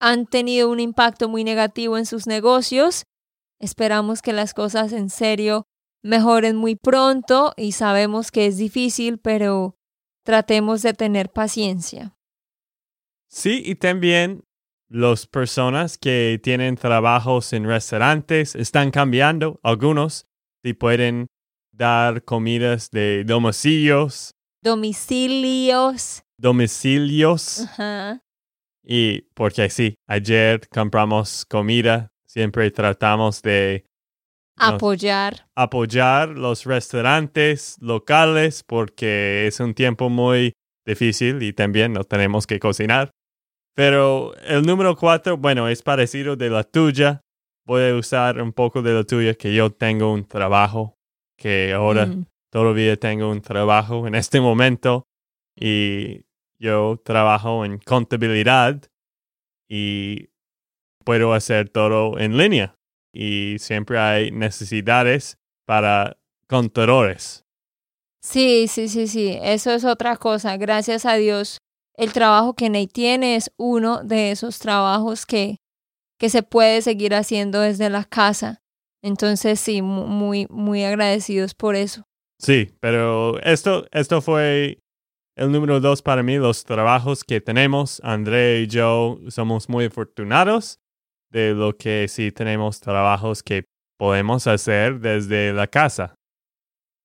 han 0.00 0.26
tenido 0.26 0.68
un 0.68 0.80
impacto 0.80 1.28
muy 1.28 1.44
negativo 1.44 1.96
en 1.96 2.06
sus 2.06 2.26
negocios, 2.26 3.04
esperamos 3.60 4.20
que 4.20 4.32
las 4.32 4.52
cosas 4.52 4.92
en 4.92 5.10
serio 5.10 5.68
mejoren 6.02 6.56
muy 6.56 6.74
pronto 6.74 7.54
y 7.56 7.72
sabemos 7.72 8.32
que 8.32 8.46
es 8.46 8.56
difícil, 8.56 9.18
pero 9.18 9.76
tratemos 10.24 10.82
de 10.82 10.94
tener 10.94 11.30
paciencia. 11.30 12.16
Sí, 13.28 13.62
y 13.64 13.76
también 13.76 14.42
las 14.92 15.26
personas 15.26 15.96
que 15.96 16.38
tienen 16.42 16.76
trabajos 16.76 17.54
en 17.54 17.64
restaurantes 17.64 18.54
están 18.54 18.90
cambiando, 18.90 19.58
algunos, 19.62 20.26
y 20.62 20.74
pueden 20.74 21.28
dar 21.72 22.22
comidas 22.24 22.90
de 22.90 23.24
domicilios. 23.24 24.34
Domicilios. 24.62 26.22
Domicilios. 26.36 27.66
Y 28.84 29.22
porque 29.34 29.70
sí, 29.70 29.94
ayer 30.06 30.68
compramos 30.68 31.46
comida, 31.46 32.12
siempre 32.26 32.70
tratamos 32.70 33.40
de 33.40 33.86
apoyar. 34.58 35.48
apoyar 35.54 36.28
los 36.28 36.64
restaurantes 36.66 37.76
locales 37.80 38.62
porque 38.62 39.46
es 39.46 39.58
un 39.58 39.72
tiempo 39.72 40.10
muy 40.10 40.52
difícil 40.84 41.42
y 41.42 41.54
también 41.54 41.94
no 41.94 42.04
tenemos 42.04 42.46
que 42.46 42.60
cocinar. 42.60 43.10
Pero 43.74 44.34
el 44.44 44.62
número 44.62 44.96
cuatro, 44.96 45.36
bueno, 45.36 45.68
es 45.68 45.82
parecido 45.82 46.36
de 46.36 46.50
la 46.50 46.62
tuya. 46.64 47.22
Voy 47.64 47.88
a 47.88 47.94
usar 47.94 48.40
un 48.42 48.52
poco 48.52 48.82
de 48.82 48.92
la 48.92 49.04
tuya, 49.04 49.34
que 49.34 49.54
yo 49.54 49.70
tengo 49.70 50.12
un 50.12 50.24
trabajo, 50.26 50.96
que 51.38 51.72
ahora 51.72 52.06
Mm. 52.06 52.26
todavía 52.50 52.96
tengo 52.96 53.30
un 53.30 53.40
trabajo 53.40 54.06
en 54.06 54.14
este 54.14 54.40
momento 54.40 55.04
y 55.56 56.22
yo 56.58 57.00
trabajo 57.04 57.64
en 57.64 57.78
contabilidad 57.78 58.82
y 59.68 60.28
puedo 61.04 61.32
hacer 61.34 61.68
todo 61.68 62.18
en 62.18 62.36
línea 62.36 62.74
y 63.12 63.56
siempre 63.58 63.98
hay 63.98 64.30
necesidades 64.30 65.38
para 65.66 66.18
contadores. 66.46 67.44
Sí, 68.22 68.68
sí, 68.68 68.88
sí, 68.88 69.06
sí, 69.08 69.38
eso 69.42 69.72
es 69.72 69.84
otra 69.84 70.16
cosa. 70.16 70.56
Gracias 70.56 71.06
a 71.06 71.14
Dios, 71.14 71.58
el 72.02 72.12
trabajo 72.12 72.54
que 72.54 72.68
Nate 72.68 72.88
tiene 72.88 73.36
es 73.36 73.50
uno 73.56 74.02
de 74.02 74.30
esos 74.32 74.58
trabajos 74.58 75.24
que, 75.26 75.58
que 76.18 76.28
se 76.30 76.42
puede 76.42 76.82
seguir 76.82 77.14
haciendo 77.14 77.60
desde 77.60 77.90
la 77.90 78.04
casa. 78.04 78.60
Entonces, 79.02 79.60
sí, 79.60 79.82
mu- 79.82 80.06
muy, 80.06 80.46
muy 80.50 80.84
agradecidos 80.84 81.54
por 81.54 81.74
eso. 81.76 82.04
Sí, 82.38 82.74
pero 82.80 83.38
esto, 83.42 83.86
esto 83.92 84.20
fue 84.20 84.78
el 85.36 85.50
número 85.52 85.80
dos 85.80 86.02
para 86.02 86.22
mí, 86.22 86.36
los 86.36 86.64
trabajos 86.64 87.24
que 87.24 87.40
tenemos. 87.40 88.00
André 88.04 88.62
y 88.62 88.66
yo 88.66 89.18
somos 89.28 89.68
muy 89.68 89.86
afortunados 89.86 90.78
de 91.30 91.54
lo 91.54 91.76
que 91.76 92.06
sí 92.08 92.32
tenemos 92.32 92.80
trabajos 92.80 93.42
que 93.42 93.64
podemos 93.98 94.46
hacer 94.46 94.98
desde 95.00 95.52
la 95.52 95.66
casa. 95.68 96.14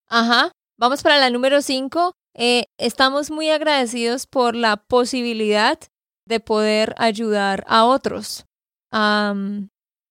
Ajá. 0.10 0.52
Vamos 0.80 1.02
para 1.04 1.18
la 1.20 1.30
número 1.30 1.62
cinco. 1.62 2.14
Eh, 2.40 2.66
estamos 2.78 3.32
muy 3.32 3.50
agradecidos 3.50 4.28
por 4.28 4.56
la 4.56 4.78
posibilidad 4.78 5.80
de 6.28 6.40
poder 6.40 6.94
ayudar 6.98 7.64
a 7.68 7.86
otros. 7.86 8.46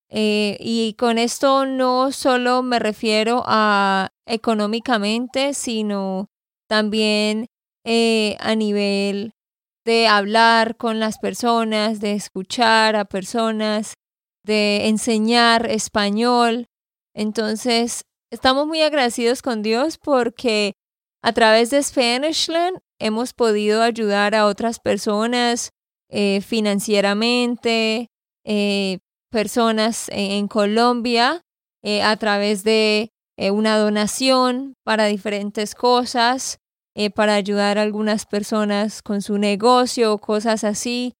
Eh, 0.09 0.57
y 0.61 0.95
con 0.95 1.19
esto 1.19 1.67
no 1.67 2.11
solo 2.11 2.63
me 2.63 2.79
refiero 2.81 3.43
a 3.47 4.11
económicamente, 4.27 5.55
sino 5.55 6.29
también 6.69 7.47
eh, 7.85 8.37
a 8.41 8.57
nivel 8.57 9.33
de 9.85 10.09
hablar 10.09 10.77
con 10.77 10.99
las 10.99 11.19
personas, 11.19 12.01
de 12.01 12.15
escuchar 12.15 12.97
a 12.97 13.05
personas, 13.05 13.95
de 14.45 14.89
enseñar 14.89 15.71
español. 15.71 16.67
Entonces, 17.15 18.05
estamos 18.33 18.67
muy 18.67 18.83
agradecidos 18.83 19.43
con 19.43 19.63
Dios 19.63 19.97
porque 19.99 20.75
a 21.27 21.33
través 21.33 21.71
de 21.71 21.83
Spanishland 21.83 22.79
hemos 23.01 23.33
podido 23.33 23.83
ayudar 23.83 24.37
a 24.37 24.47
otras 24.47 24.79
personas 24.79 25.71
eh, 26.09 26.41
financieramente, 26.41 28.11
eh, 28.45 28.99
personas 29.33 30.09
en, 30.11 30.31
en 30.31 30.47
Colombia 30.47 31.43
eh, 31.83 32.01
a 32.05 32.17
través 32.17 32.63
de 32.63 33.11
una 33.53 33.77
donación 33.77 34.75
para 34.85 35.07
diferentes 35.07 35.75
cosas, 35.75 36.59
para 37.15 37.35
ayudar 37.35 37.77
a 37.77 37.83
algunas 37.83 38.25
personas 38.25 39.03
con 39.03 39.21
su 39.21 39.37
negocio 39.37 40.15
o 40.15 40.19
cosas 40.19 40.65
así. 40.65 41.13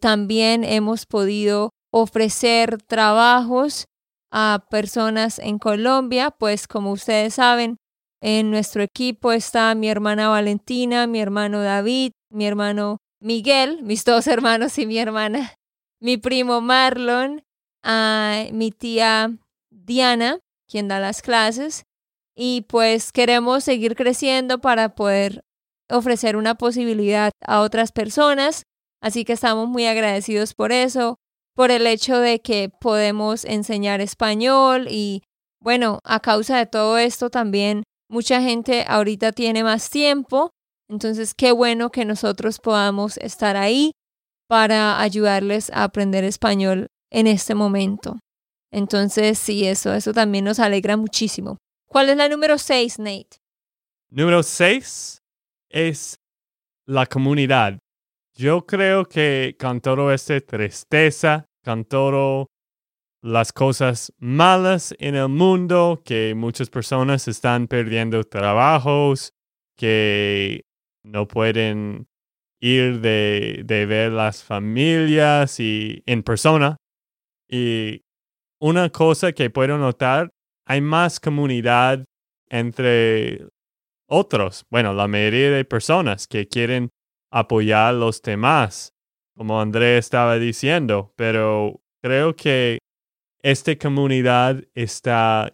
También 0.00 0.64
hemos 0.64 1.06
podido 1.06 1.70
ofrecer 1.92 2.82
trabajos 2.82 3.84
a 4.32 4.66
personas 4.70 5.38
en 5.38 5.60
Colombia, 5.60 6.32
pues 6.32 6.66
como 6.66 6.90
ustedes 6.90 7.34
saben, 7.34 7.76
en 8.22 8.52
nuestro 8.52 8.84
equipo 8.84 9.32
está 9.32 9.74
mi 9.74 9.88
hermana 9.88 10.28
Valentina, 10.28 11.08
mi 11.08 11.20
hermano 11.20 11.60
David, 11.60 12.12
mi 12.30 12.46
hermano 12.46 12.98
Miguel, 13.20 13.82
mis 13.82 14.04
dos 14.04 14.28
hermanos 14.28 14.78
y 14.78 14.86
mi 14.86 14.96
hermana, 14.98 15.54
mi 16.00 16.16
primo 16.18 16.60
Marlon, 16.60 17.42
mi 18.52 18.70
tía 18.70 19.36
Diana, 19.70 20.38
quien 20.68 20.86
da 20.86 21.00
las 21.00 21.20
clases, 21.20 21.82
y 22.36 22.62
pues 22.68 23.10
queremos 23.10 23.64
seguir 23.64 23.96
creciendo 23.96 24.60
para 24.60 24.94
poder 24.94 25.42
ofrecer 25.90 26.36
una 26.36 26.54
posibilidad 26.54 27.32
a 27.44 27.60
otras 27.60 27.90
personas, 27.90 28.62
así 29.02 29.24
que 29.24 29.32
estamos 29.32 29.68
muy 29.68 29.86
agradecidos 29.86 30.54
por 30.54 30.70
eso, 30.70 31.16
por 31.56 31.72
el 31.72 31.88
hecho 31.88 32.18
de 32.18 32.40
que 32.40 32.70
podemos 32.80 33.44
enseñar 33.44 34.00
español 34.00 34.86
y 34.88 35.22
bueno, 35.60 35.98
a 36.04 36.20
causa 36.20 36.56
de 36.56 36.66
todo 36.66 36.98
esto 36.98 37.28
también 37.28 37.82
mucha 38.12 38.42
gente 38.42 38.84
ahorita 38.86 39.32
tiene 39.32 39.64
más 39.64 39.88
tiempo, 39.88 40.50
entonces 40.88 41.34
qué 41.34 41.50
bueno 41.50 41.90
que 41.90 42.04
nosotros 42.04 42.58
podamos 42.58 43.16
estar 43.16 43.56
ahí 43.56 43.92
para 44.48 45.00
ayudarles 45.00 45.70
a 45.70 45.84
aprender 45.84 46.22
español 46.22 46.88
en 47.10 47.26
este 47.26 47.54
momento. 47.54 48.18
Entonces, 48.70 49.38
sí, 49.38 49.66
eso, 49.66 49.94
eso 49.94 50.12
también 50.12 50.44
nos 50.44 50.58
alegra 50.58 50.96
muchísimo. 50.96 51.56
¿Cuál 51.88 52.10
es 52.10 52.16
la 52.18 52.28
número 52.28 52.58
seis, 52.58 52.98
Nate? 52.98 53.38
Número 54.10 54.42
seis 54.42 55.22
es 55.70 56.16
la 56.86 57.06
comunidad. 57.06 57.78
Yo 58.34 58.66
creo 58.66 59.06
que 59.06 59.56
con 59.58 59.80
todo 59.80 60.12
este 60.12 60.42
tristeza, 60.42 61.46
con 61.64 61.84
todo 61.86 62.46
las 63.22 63.52
cosas 63.52 64.12
malas 64.18 64.94
en 64.98 65.14
el 65.14 65.28
mundo, 65.28 66.02
que 66.04 66.34
muchas 66.34 66.70
personas 66.70 67.28
están 67.28 67.68
perdiendo 67.68 68.24
trabajos, 68.24 69.32
que 69.76 70.62
no 71.04 71.28
pueden 71.28 72.08
ir 72.60 73.00
de, 73.00 73.62
de 73.64 73.86
ver 73.86 74.12
las 74.12 74.42
familias 74.42 75.60
y 75.60 76.02
en 76.06 76.22
persona. 76.22 76.76
Y 77.48 78.02
una 78.60 78.90
cosa 78.90 79.32
que 79.32 79.50
puedo 79.50 79.78
notar, 79.78 80.30
hay 80.66 80.80
más 80.80 81.20
comunidad 81.20 82.04
entre 82.48 83.46
otros, 84.08 84.66
bueno, 84.68 84.92
la 84.92 85.08
mayoría 85.08 85.50
de 85.50 85.64
personas 85.64 86.26
que 86.26 86.46
quieren 86.46 86.90
apoyar 87.32 87.88
a 87.88 87.92
los 87.92 88.20
demás, 88.20 88.92
como 89.34 89.60
André 89.60 89.96
estaba 89.96 90.38
diciendo, 90.38 91.14
pero 91.16 91.80
creo 92.02 92.36
que 92.36 92.78
esta 93.42 93.76
comunidad 93.76 94.64
está, 94.74 95.52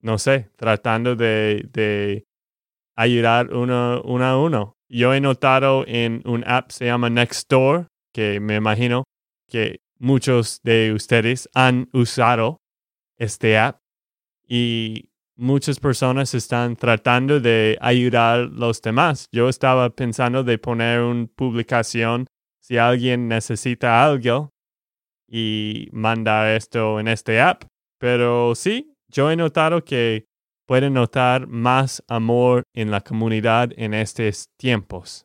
no 0.00 0.18
sé, 0.18 0.50
tratando 0.56 1.14
de, 1.16 1.68
de 1.72 2.24
ayudar 2.96 3.54
uno, 3.54 4.02
a 4.24 4.38
uno. 4.38 4.76
Yo 4.88 5.14
he 5.14 5.20
notado 5.20 5.84
en 5.86 6.22
un 6.26 6.44
app 6.46 6.70
se 6.70 6.86
llama 6.86 7.08
Nextdoor, 7.08 7.86
que 8.12 8.40
me 8.40 8.56
imagino 8.56 9.04
que 9.48 9.80
muchos 9.98 10.60
de 10.62 10.92
ustedes 10.92 11.48
han 11.54 11.88
usado 11.92 12.58
este 13.18 13.56
app 13.56 13.78
y 14.46 15.10
muchas 15.36 15.78
personas 15.78 16.34
están 16.34 16.76
tratando 16.76 17.40
de 17.40 17.78
ayudar 17.80 18.40
a 18.40 18.42
los 18.42 18.82
demás. 18.82 19.26
Yo 19.32 19.48
estaba 19.48 19.88
pensando 19.90 20.44
de 20.44 20.58
poner 20.58 21.00
una 21.00 21.26
publicación 21.26 22.26
si 22.60 22.76
alguien 22.76 23.28
necesita 23.28 24.04
algo 24.04 24.51
y 25.32 25.88
mandar 25.92 26.48
esto 26.48 27.00
en 27.00 27.08
este 27.08 27.40
app. 27.40 27.64
Pero 27.98 28.54
sí, 28.54 28.92
yo 29.08 29.30
he 29.30 29.36
notado 29.36 29.82
que 29.82 30.26
pueden 30.66 30.92
notar 30.92 31.46
más 31.46 32.02
amor 32.06 32.64
en 32.74 32.90
la 32.90 33.00
comunidad 33.00 33.70
en 33.76 33.94
estos 33.94 34.44
tiempos. 34.58 35.24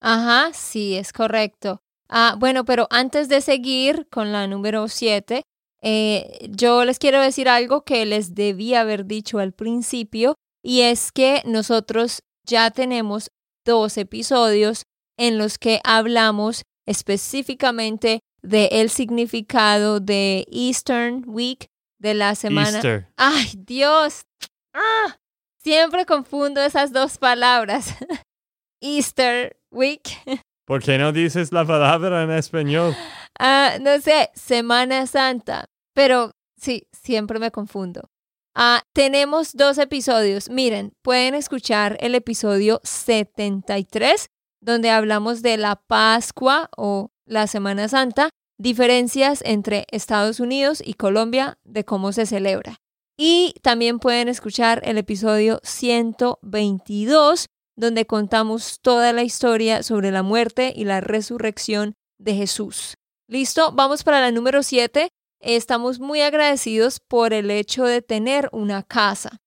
Ajá, 0.00 0.52
sí, 0.52 0.96
es 0.96 1.12
correcto. 1.12 1.80
Ah, 2.08 2.36
bueno, 2.38 2.64
pero 2.64 2.88
antes 2.90 3.28
de 3.28 3.40
seguir 3.40 4.08
con 4.10 4.32
la 4.32 4.46
número 4.46 4.88
7, 4.88 5.42
eh, 5.82 6.48
yo 6.50 6.84
les 6.84 6.98
quiero 6.98 7.20
decir 7.20 7.48
algo 7.48 7.84
que 7.84 8.06
les 8.06 8.34
debía 8.34 8.80
haber 8.80 9.06
dicho 9.06 9.38
al 9.38 9.52
principio 9.52 10.34
y 10.64 10.80
es 10.80 11.12
que 11.12 11.42
nosotros 11.44 12.22
ya 12.44 12.70
tenemos 12.70 13.28
dos 13.64 13.96
episodios 13.98 14.82
en 15.16 15.38
los 15.38 15.58
que 15.58 15.80
hablamos 15.84 16.62
específicamente 16.86 18.20
del 18.42 18.68
el 18.70 18.90
significado 18.90 20.00
de 20.00 20.46
Eastern 20.50 21.24
Week 21.26 21.68
de 21.98 22.14
la 22.14 22.34
semana. 22.34 22.70
Easter. 22.70 23.08
Ay, 23.16 23.52
Dios. 23.56 24.22
Ah, 24.72 25.16
siempre 25.62 26.06
confundo 26.06 26.60
esas 26.60 26.92
dos 26.92 27.18
palabras. 27.18 27.94
Easter 28.80 29.56
Week. 29.70 30.02
¿Por 30.66 30.82
qué 30.82 30.98
no 30.98 31.12
dices 31.12 31.50
la 31.52 31.64
palabra 31.64 32.22
en 32.22 32.30
español? 32.30 32.94
Ah, 33.38 33.78
no 33.80 34.00
sé, 34.00 34.30
Semana 34.34 35.06
Santa. 35.06 35.64
Pero 35.94 36.32
sí, 36.56 36.86
siempre 36.92 37.38
me 37.38 37.50
confundo. 37.50 38.10
Ah, 38.54 38.82
tenemos 38.92 39.52
dos 39.54 39.78
episodios. 39.78 40.50
Miren, 40.50 40.92
pueden 41.02 41.34
escuchar 41.34 41.96
el 42.00 42.14
episodio 42.14 42.80
73, 42.82 44.26
donde 44.60 44.90
hablamos 44.90 45.42
de 45.42 45.56
la 45.56 45.76
Pascua 45.76 46.68
o 46.76 47.10
la 47.28 47.46
Semana 47.46 47.88
Santa, 47.88 48.30
diferencias 48.58 49.42
entre 49.44 49.86
Estados 49.90 50.40
Unidos 50.40 50.82
y 50.84 50.94
Colombia 50.94 51.58
de 51.64 51.84
cómo 51.84 52.12
se 52.12 52.26
celebra. 52.26 52.78
Y 53.16 53.54
también 53.62 53.98
pueden 53.98 54.28
escuchar 54.28 54.80
el 54.84 54.98
episodio 54.98 55.60
122, 55.62 57.46
donde 57.76 58.06
contamos 58.06 58.80
toda 58.80 59.12
la 59.12 59.22
historia 59.22 59.82
sobre 59.82 60.10
la 60.10 60.22
muerte 60.22 60.72
y 60.74 60.84
la 60.84 61.00
resurrección 61.00 61.94
de 62.18 62.34
Jesús. 62.34 62.94
Listo, 63.28 63.72
vamos 63.72 64.04
para 64.04 64.20
la 64.20 64.30
número 64.30 64.62
7. 64.62 65.10
Estamos 65.40 66.00
muy 66.00 66.20
agradecidos 66.20 66.98
por 67.00 67.32
el 67.32 67.50
hecho 67.50 67.84
de 67.84 68.02
tener 68.02 68.48
una 68.52 68.82
casa. 68.82 69.38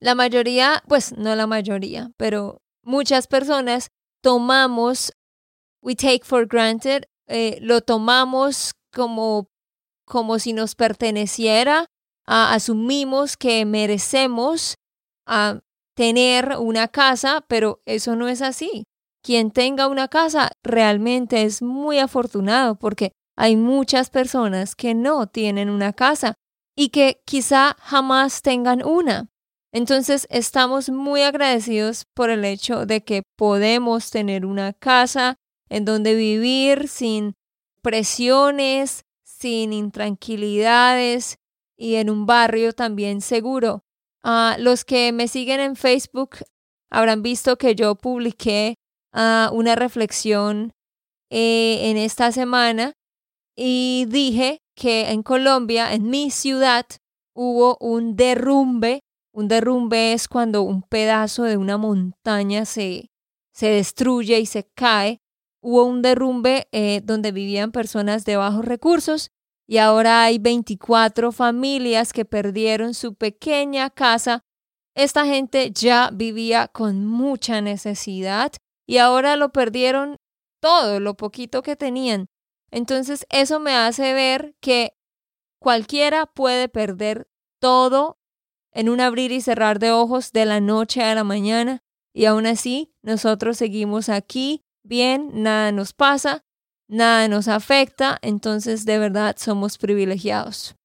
La 0.00 0.14
mayoría, 0.14 0.82
pues 0.88 1.16
no 1.16 1.34
la 1.34 1.46
mayoría, 1.46 2.10
pero 2.16 2.60
muchas 2.82 3.26
personas 3.26 3.88
tomamos, 4.22 5.12
we 5.86 5.94
take 5.94 6.24
for 6.24 6.46
granted, 6.46 7.04
eh, 7.28 7.58
lo 7.60 7.80
tomamos 7.80 8.72
como, 8.92 9.48
como 10.04 10.40
si 10.40 10.52
nos 10.52 10.74
perteneciera, 10.74 11.86
asumimos 12.26 13.36
que 13.36 13.64
merecemos 13.64 14.74
tener 15.94 16.56
una 16.58 16.88
casa, 16.88 17.44
pero 17.46 17.80
eso 17.86 18.16
no 18.16 18.26
es 18.26 18.42
así. 18.42 18.84
Quien 19.22 19.52
tenga 19.52 19.86
una 19.86 20.08
casa 20.08 20.50
realmente 20.64 21.42
es 21.44 21.62
muy 21.62 22.00
afortunado 22.00 22.76
porque 22.76 23.12
hay 23.36 23.54
muchas 23.56 24.10
personas 24.10 24.74
que 24.74 24.94
no 24.94 25.28
tienen 25.28 25.70
una 25.70 25.92
casa 25.92 26.34
y 26.76 26.88
que 26.88 27.20
quizá 27.24 27.76
jamás 27.78 28.42
tengan 28.42 28.84
una. 28.84 29.28
Entonces 29.72 30.26
estamos 30.30 30.90
muy 30.90 31.22
agradecidos 31.22 32.06
por 32.14 32.30
el 32.30 32.44
hecho 32.44 32.86
de 32.86 33.04
que 33.04 33.22
podemos 33.36 34.10
tener 34.10 34.46
una 34.46 34.72
casa 34.72 35.36
en 35.68 35.84
donde 35.84 36.14
vivir 36.14 36.88
sin 36.88 37.34
presiones, 37.82 39.04
sin 39.24 39.72
intranquilidades 39.72 41.38
y 41.76 41.96
en 41.96 42.10
un 42.10 42.26
barrio 42.26 42.72
también 42.72 43.20
seguro. 43.20 43.84
Ah, 44.22 44.56
los 44.58 44.84
que 44.84 45.12
me 45.12 45.28
siguen 45.28 45.60
en 45.60 45.76
Facebook 45.76 46.38
habrán 46.90 47.22
visto 47.22 47.56
que 47.56 47.74
yo 47.74 47.94
publiqué 47.94 48.76
ah, 49.12 49.50
una 49.52 49.74
reflexión 49.74 50.72
eh, 51.30 51.90
en 51.90 51.96
esta 51.96 52.32
semana 52.32 52.94
y 53.56 54.06
dije 54.08 54.62
que 54.74 55.10
en 55.10 55.22
Colombia, 55.22 55.92
en 55.92 56.10
mi 56.10 56.30
ciudad, 56.30 56.86
hubo 57.34 57.76
un 57.80 58.16
derrumbe. 58.16 59.00
Un 59.32 59.48
derrumbe 59.48 60.12
es 60.12 60.28
cuando 60.28 60.62
un 60.62 60.82
pedazo 60.82 61.44
de 61.44 61.56
una 61.56 61.76
montaña 61.76 62.64
se, 62.64 63.10
se 63.52 63.68
destruye 63.68 64.38
y 64.38 64.46
se 64.46 64.68
cae. 64.74 65.20
Hubo 65.60 65.84
un 65.84 66.02
derrumbe 66.02 66.68
eh, 66.72 67.00
donde 67.02 67.32
vivían 67.32 67.72
personas 67.72 68.24
de 68.24 68.36
bajos 68.36 68.64
recursos 68.64 69.30
y 69.66 69.78
ahora 69.78 70.22
hay 70.22 70.38
24 70.38 71.32
familias 71.32 72.12
que 72.12 72.24
perdieron 72.24 72.94
su 72.94 73.14
pequeña 73.14 73.90
casa. 73.90 74.44
Esta 74.94 75.26
gente 75.26 75.72
ya 75.72 76.10
vivía 76.12 76.68
con 76.68 77.04
mucha 77.04 77.60
necesidad 77.60 78.52
y 78.86 78.98
ahora 78.98 79.36
lo 79.36 79.50
perdieron 79.50 80.18
todo, 80.60 81.00
lo 81.00 81.16
poquito 81.16 81.62
que 81.62 81.76
tenían. 81.76 82.26
Entonces 82.70 83.26
eso 83.30 83.58
me 83.60 83.74
hace 83.74 84.12
ver 84.12 84.54
que 84.60 84.96
cualquiera 85.58 86.26
puede 86.26 86.68
perder 86.68 87.28
todo 87.60 88.18
en 88.72 88.88
un 88.88 89.00
abrir 89.00 89.32
y 89.32 89.40
cerrar 89.40 89.78
de 89.78 89.90
ojos 89.90 90.32
de 90.32 90.44
la 90.44 90.60
noche 90.60 91.02
a 91.02 91.14
la 91.14 91.24
mañana 91.24 91.82
y 92.12 92.26
aún 92.26 92.46
así 92.46 92.92
nosotros 93.02 93.56
seguimos 93.56 94.08
aquí 94.08 94.65
bien, 94.86 95.30
nada 95.42 95.72
nos 95.72 95.92
pasa 95.92 96.42
nada 96.88 97.28
nos 97.28 97.48
afecta, 97.48 98.18
entonces 98.22 98.84
de 98.84 98.98
verdad 98.98 99.36
somos 99.38 99.78
privilegiados. 99.78 100.76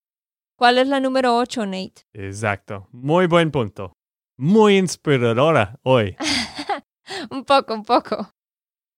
¿Cuál 0.58 0.78
es 0.78 0.88
la 0.88 1.00
número 1.00 1.36
8, 1.38 1.66
Nate? 1.66 2.04
Exacto. 2.14 2.88
Muy 2.92 3.28
buen 3.28 3.52
punto. 3.52 3.94
Muy 4.38 4.78
inspiradora 4.78 5.80
hoy. 5.84 6.16
un 7.32 7.44
poco, 7.46 7.74
un 7.74 7.84
poco. 7.84 8.32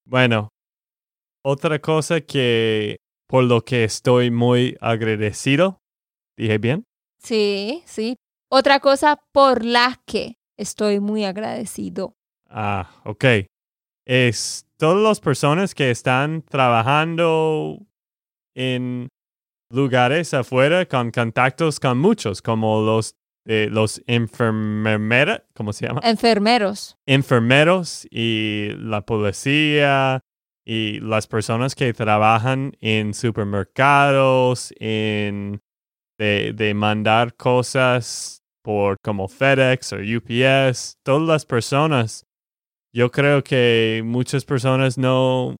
Bueno, 0.05 0.49
otra 1.43 1.79
cosa 1.79 2.21
que 2.21 2.97
por 3.27 3.45
lo 3.45 3.63
que 3.63 3.85
estoy 3.85 4.29
muy 4.29 4.77
agradecido. 4.81 5.79
¿Dije 6.37 6.57
bien? 6.57 6.83
Sí, 7.19 7.83
sí. 7.85 8.15
Otra 8.51 8.79
cosa 8.79 9.21
por 9.31 9.63
la 9.63 10.01
que 10.05 10.35
estoy 10.57 10.99
muy 10.99 11.23
agradecido. 11.23 12.13
Ah, 12.49 13.01
ok. 13.05 13.25
Es 14.05 14.67
todas 14.83 15.01
las 15.01 15.21
personas 15.21 15.73
que 15.73 15.91
están 15.91 16.41
trabajando 16.41 17.79
en 18.53 19.07
lugares 19.71 20.33
afuera 20.33 20.85
con 20.85 21.09
contactos 21.09 21.79
con 21.79 21.99
muchos, 21.99 22.41
como 22.41 22.81
los, 22.81 23.15
eh, 23.47 23.69
los 23.71 24.03
enfermeros, 24.07 25.39
¿cómo 25.53 25.71
se 25.71 25.87
llama? 25.87 26.01
Enfermeros. 26.03 26.97
Enfermeros 27.05 28.05
y 28.11 28.71
la 28.75 29.05
policía 29.05 30.19
y 30.65 30.99
las 30.99 31.27
personas 31.27 31.75
que 31.75 31.93
trabajan 31.93 32.73
en 32.81 33.13
supermercados, 33.13 34.73
en 34.79 35.61
de, 36.19 36.51
de 36.51 36.73
mandar 36.73 37.37
cosas 37.37 38.43
por 38.61 38.97
como 39.01 39.29
FedEx 39.29 39.93
o 39.93 39.99
UPS, 39.99 40.97
todas 41.05 41.25
las 41.25 41.45
personas 41.45 42.25
yo 42.93 43.09
creo 43.11 43.43
que 43.43 44.01
muchas 44.05 44.45
personas 44.45 44.97
no, 44.97 45.55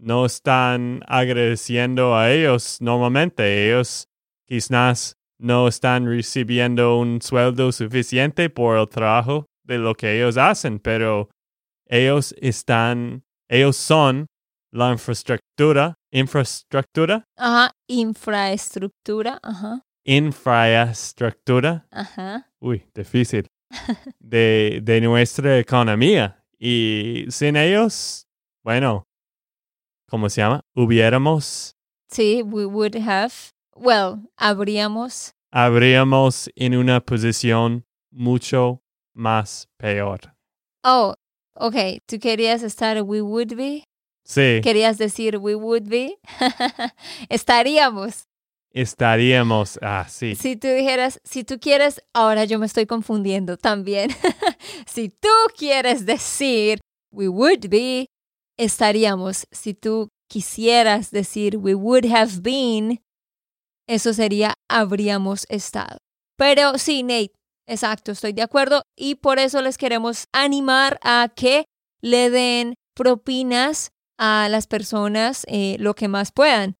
no 0.00 0.24
están 0.24 1.02
agradeciendo 1.06 2.16
a 2.16 2.30
ellos 2.30 2.78
normalmente. 2.80 3.68
Ellos 3.68 4.06
quizás 4.46 5.14
no 5.38 5.68
están 5.68 6.06
recibiendo 6.06 6.98
un 6.98 7.20
sueldo 7.20 7.70
suficiente 7.72 8.48
por 8.48 8.78
el 8.78 8.88
trabajo 8.88 9.44
de 9.64 9.78
lo 9.78 9.94
que 9.94 10.16
ellos 10.16 10.38
hacen, 10.38 10.78
pero 10.78 11.28
ellos 11.86 12.34
están, 12.40 13.22
ellos 13.50 13.76
son 13.76 14.26
la 14.72 14.90
infraestructura, 14.90 15.94
infraestructura. 16.10 17.24
Ajá, 17.36 17.72
infraestructura, 17.86 19.38
ajá. 19.42 19.82
Infraestructura. 20.04 21.86
Ajá. 21.90 22.50
Uy, 22.60 22.82
difícil. 22.94 23.46
de, 24.18 24.80
de 24.82 25.00
nuestra 25.02 25.58
economía. 25.58 26.37
Y 26.58 27.26
sin 27.30 27.56
ellos, 27.56 28.26
bueno, 28.64 29.06
¿cómo 30.08 30.28
se 30.28 30.40
llama? 30.40 30.62
Hubiéramos. 30.74 31.76
Sí, 32.10 32.42
we 32.42 32.66
would 32.66 32.96
have. 32.96 33.32
Well, 33.76 34.28
habríamos. 34.36 35.32
Habríamos 35.52 36.50
en 36.56 36.76
una 36.76 37.00
posición 37.00 37.86
mucho 38.10 38.82
más 39.14 39.68
peor. 39.78 40.34
Oh, 40.82 41.14
ok. 41.54 41.74
¿Tú 42.06 42.18
querías 42.18 42.62
estar 42.62 43.02
we 43.02 43.20
would 43.20 43.54
be? 43.54 43.84
Sí. 44.24 44.60
¿Querías 44.62 44.98
decir 44.98 45.38
we 45.38 45.54
would 45.54 45.88
be? 45.88 46.18
Estaríamos. 47.28 48.27
Estaríamos 48.80 49.78
así. 49.82 50.36
Si 50.36 50.56
tú 50.56 50.68
dijeras, 50.68 51.20
si 51.24 51.42
tú 51.42 51.58
quieres, 51.58 52.00
ahora 52.14 52.44
yo 52.44 52.60
me 52.60 52.66
estoy 52.66 52.86
confundiendo 52.86 53.56
también. 53.56 54.10
si 54.86 55.08
tú 55.08 55.28
quieres 55.56 56.06
decir, 56.06 56.78
we 57.12 57.26
would 57.26 57.68
be, 57.68 58.06
estaríamos. 58.56 59.48
Si 59.50 59.74
tú 59.74 60.10
quisieras 60.28 61.10
decir, 61.10 61.56
we 61.56 61.74
would 61.74 62.06
have 62.06 62.40
been, 62.40 63.00
eso 63.88 64.12
sería, 64.12 64.54
habríamos 64.68 65.44
estado. 65.48 65.98
Pero 66.36 66.78
sí, 66.78 67.02
Nate, 67.02 67.32
exacto, 67.66 68.12
estoy 68.12 68.32
de 68.32 68.42
acuerdo 68.42 68.82
y 68.96 69.16
por 69.16 69.40
eso 69.40 69.60
les 69.60 69.76
queremos 69.76 70.26
animar 70.32 71.00
a 71.02 71.32
que 71.34 71.64
le 72.00 72.30
den 72.30 72.74
propinas 72.94 73.90
a 74.18 74.48
las 74.48 74.68
personas 74.68 75.44
eh, 75.48 75.76
lo 75.80 75.94
que 75.94 76.06
más 76.06 76.30
puedan. 76.30 76.76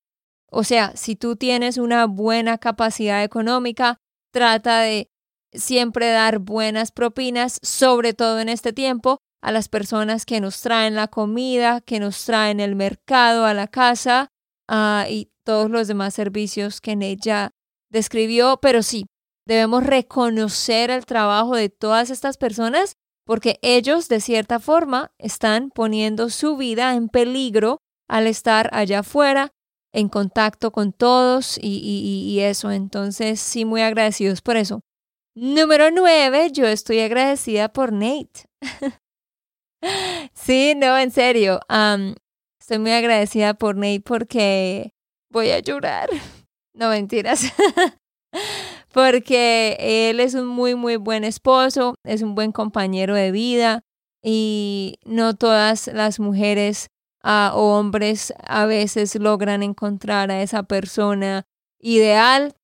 O 0.50 0.64
sea, 0.64 0.96
si 0.96 1.16
tú 1.16 1.36
tienes 1.36 1.76
una 1.76 2.06
buena 2.06 2.58
capacidad 2.58 3.22
económica, 3.22 3.98
trata 4.32 4.80
de 4.80 5.10
siempre 5.52 6.10
dar 6.10 6.38
buenas 6.38 6.90
propinas, 6.92 7.58
sobre 7.62 8.14
todo 8.14 8.40
en 8.40 8.48
este 8.48 8.72
tiempo, 8.72 9.18
a 9.42 9.52
las 9.52 9.68
personas 9.68 10.26
que 10.26 10.40
nos 10.40 10.60
traen 10.60 10.94
la 10.94 11.08
comida, 11.08 11.80
que 11.80 12.00
nos 12.00 12.24
traen 12.24 12.60
el 12.60 12.74
mercado 12.74 13.44
a 13.44 13.54
la 13.54 13.68
casa 13.68 14.28
ah, 14.68 15.06
y 15.08 15.30
todos 15.44 15.70
los 15.70 15.86
demás 15.86 16.14
servicios 16.14 16.80
que 16.80 16.96
Nate 16.96 17.18
ya 17.20 17.50
describió. 17.90 18.58
Pero 18.60 18.82
sí, 18.82 19.06
debemos 19.46 19.84
reconocer 19.84 20.90
el 20.90 21.06
trabajo 21.06 21.54
de 21.54 21.68
todas 21.68 22.10
estas 22.10 22.36
personas 22.36 22.94
porque 23.24 23.58
ellos 23.62 24.08
de 24.08 24.20
cierta 24.20 24.58
forma 24.58 25.12
están 25.18 25.70
poniendo 25.70 26.30
su 26.30 26.56
vida 26.56 26.94
en 26.94 27.08
peligro 27.08 27.78
al 28.08 28.26
estar 28.26 28.70
allá 28.72 29.00
afuera 29.00 29.52
en 29.92 30.08
contacto 30.08 30.70
con 30.70 30.92
todos 30.92 31.58
y, 31.60 32.38
eso. 32.40 32.70
Entonces, 32.70 33.40
sí, 33.40 33.64
muy 33.64 33.82
agradecidos 33.82 34.42
por 34.42 34.56
eso. 34.56 34.80
Número 35.34 35.90
nueve, 35.90 36.50
yo 36.52 36.66
estoy 36.66 37.00
agradecida 37.00 37.72
por 37.72 37.92
Nate. 37.92 38.48
sí, 40.34 40.74
no, 40.76 40.98
en 40.98 41.10
serio. 41.10 41.60
estoy 42.60 42.78
muy 42.78 42.92
agradecida 42.92 43.54
por 43.54 43.76
Nate 43.76 44.02
porque 44.04 44.92
voy 45.30 45.50
a 45.50 45.60
llorar. 45.60 46.08
No 46.74 46.90
mentiras. 46.90 47.42
porque 48.92 49.76
él 49.80 50.20
es 50.20 50.34
un 50.34 50.46
muy, 50.46 50.76
muy 50.76 50.94
buen 50.94 51.24
esposo, 51.24 51.96
es 52.04 52.22
un 52.22 52.36
buen 52.36 52.52
compañero 52.52 53.16
de 53.16 53.32
vida 53.32 53.82
y 54.22 54.94
no 55.04 55.34
todas 55.34 55.88
las 55.88 56.20
mujeres 56.20 56.88
uh, 57.24 57.54
o 57.54 57.78
hombres 57.78 58.32
a 58.44 58.66
veces 58.66 59.14
logran 59.16 59.62
encontrar 59.62 60.30
a 60.30 60.42
esa 60.42 60.62
persona 60.62 61.46
ideal 61.80 62.54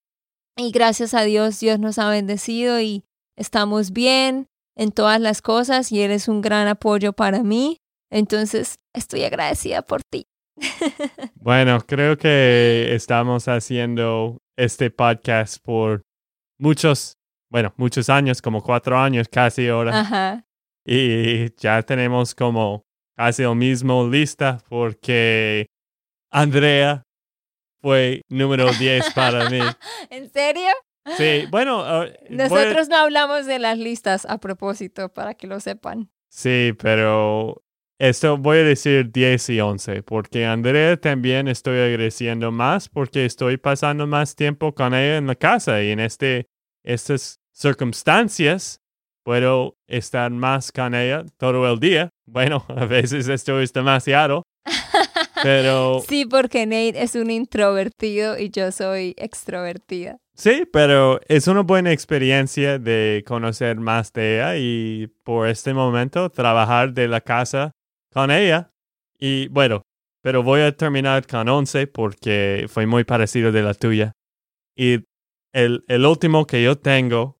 y 0.56 0.70
gracias 0.70 1.14
a 1.14 1.22
Dios 1.22 1.60
Dios 1.60 1.78
nos 1.78 1.98
ha 1.98 2.08
bendecido 2.08 2.80
y 2.80 3.04
estamos 3.36 3.92
bien 3.92 4.48
en 4.76 4.92
todas 4.92 5.20
las 5.20 5.42
cosas 5.42 5.90
y 5.92 6.00
eres 6.00 6.28
un 6.28 6.40
gran 6.40 6.68
apoyo 6.68 7.12
para 7.12 7.42
mí. 7.42 7.78
Entonces 8.10 8.78
estoy 8.92 9.24
agradecida 9.24 9.82
por 9.82 10.02
ti. 10.02 10.26
Bueno, 11.36 11.78
creo 11.86 12.16
que 12.16 12.94
estamos 12.94 13.48
haciendo 13.48 14.38
este 14.56 14.90
podcast 14.90 15.58
por 15.62 16.00
muchos, 16.58 17.18
bueno, 17.50 17.74
muchos 17.76 18.08
años, 18.08 18.40
como 18.40 18.62
cuatro 18.62 18.98
años 18.98 19.28
casi 19.28 19.68
ahora. 19.68 20.00
Ajá. 20.00 20.46
Y 20.86 21.54
ya 21.56 21.82
tenemos 21.82 22.34
como 22.34 22.86
casi 23.16 23.42
lo 23.42 23.54
mismo 23.54 24.08
lista 24.08 24.58
porque 24.68 25.66
Andrea 26.30 27.02
fue 27.80 28.22
número 28.28 28.70
10 28.78 29.12
para 29.14 29.50
mí. 29.50 29.60
¿En 30.10 30.30
serio? 30.30 30.70
Sí, 31.16 31.46
bueno. 31.50 31.82
Ah, 31.84 32.06
Nosotros 32.30 32.88
no 32.88 32.96
hablamos 32.96 33.46
de 33.46 33.58
las 33.58 33.78
listas 33.78 34.24
a 34.26 34.38
propósito, 34.38 35.12
para 35.12 35.34
que 35.34 35.46
lo 35.46 35.60
sepan. 35.60 36.10
Sí, 36.30 36.72
pero 36.80 37.62
esto 37.98 38.38
voy 38.38 38.58
a 38.58 38.64
decir 38.64 39.12
10 39.12 39.50
y 39.50 39.60
11, 39.60 40.02
porque 40.02 40.46
Andrea 40.46 40.96
también 40.96 41.46
estoy 41.46 41.78
agradeciendo 41.78 42.50
más 42.50 42.88
porque 42.88 43.24
estoy 43.24 43.56
pasando 43.56 44.06
más 44.06 44.34
tiempo 44.34 44.74
con 44.74 44.94
ella 44.94 45.18
en 45.18 45.26
la 45.26 45.36
casa 45.36 45.82
y 45.82 45.90
en 45.90 46.00
este, 46.00 46.46
estas 46.82 47.38
circunstancias 47.52 48.80
puedo 49.24 49.76
estar 49.86 50.30
más 50.30 50.72
con 50.72 50.94
ella 50.94 51.24
todo 51.38 51.70
el 51.70 51.78
día. 51.78 52.10
Bueno, 52.26 52.64
a 52.68 52.86
veces 52.86 53.28
esto 53.28 53.60
es 53.60 53.72
demasiado, 53.72 54.42
pero... 55.42 56.00
sí, 56.08 56.24
porque 56.24 56.66
Nate 56.66 57.02
es 57.02 57.14
un 57.14 57.30
introvertido 57.30 58.38
y 58.38 58.50
yo 58.50 58.72
soy 58.72 59.14
extrovertida. 59.18 60.18
Sí, 60.36 60.64
pero 60.72 61.20
es 61.28 61.46
una 61.46 61.60
buena 61.60 61.92
experiencia 61.92 62.78
de 62.80 63.22
conocer 63.26 63.76
más 63.76 64.12
de 64.12 64.36
ella 64.36 64.56
y 64.56 65.06
por 65.22 65.48
este 65.48 65.72
momento 65.72 66.28
trabajar 66.28 66.92
de 66.92 67.06
la 67.06 67.20
casa 67.20 67.70
con 68.12 68.32
ella. 68.32 68.72
Y 69.16 69.46
bueno, 69.48 69.82
pero 70.22 70.42
voy 70.42 70.62
a 70.62 70.76
terminar 70.76 71.24
con 71.28 71.48
11 71.48 71.86
porque 71.86 72.66
fue 72.68 72.86
muy 72.86 73.04
parecido 73.04 73.52
de 73.52 73.62
la 73.62 73.74
tuya. 73.74 74.12
Y 74.76 75.04
el, 75.52 75.84
el 75.86 76.04
último 76.04 76.46
que 76.46 76.64
yo 76.64 76.78
tengo 76.78 77.38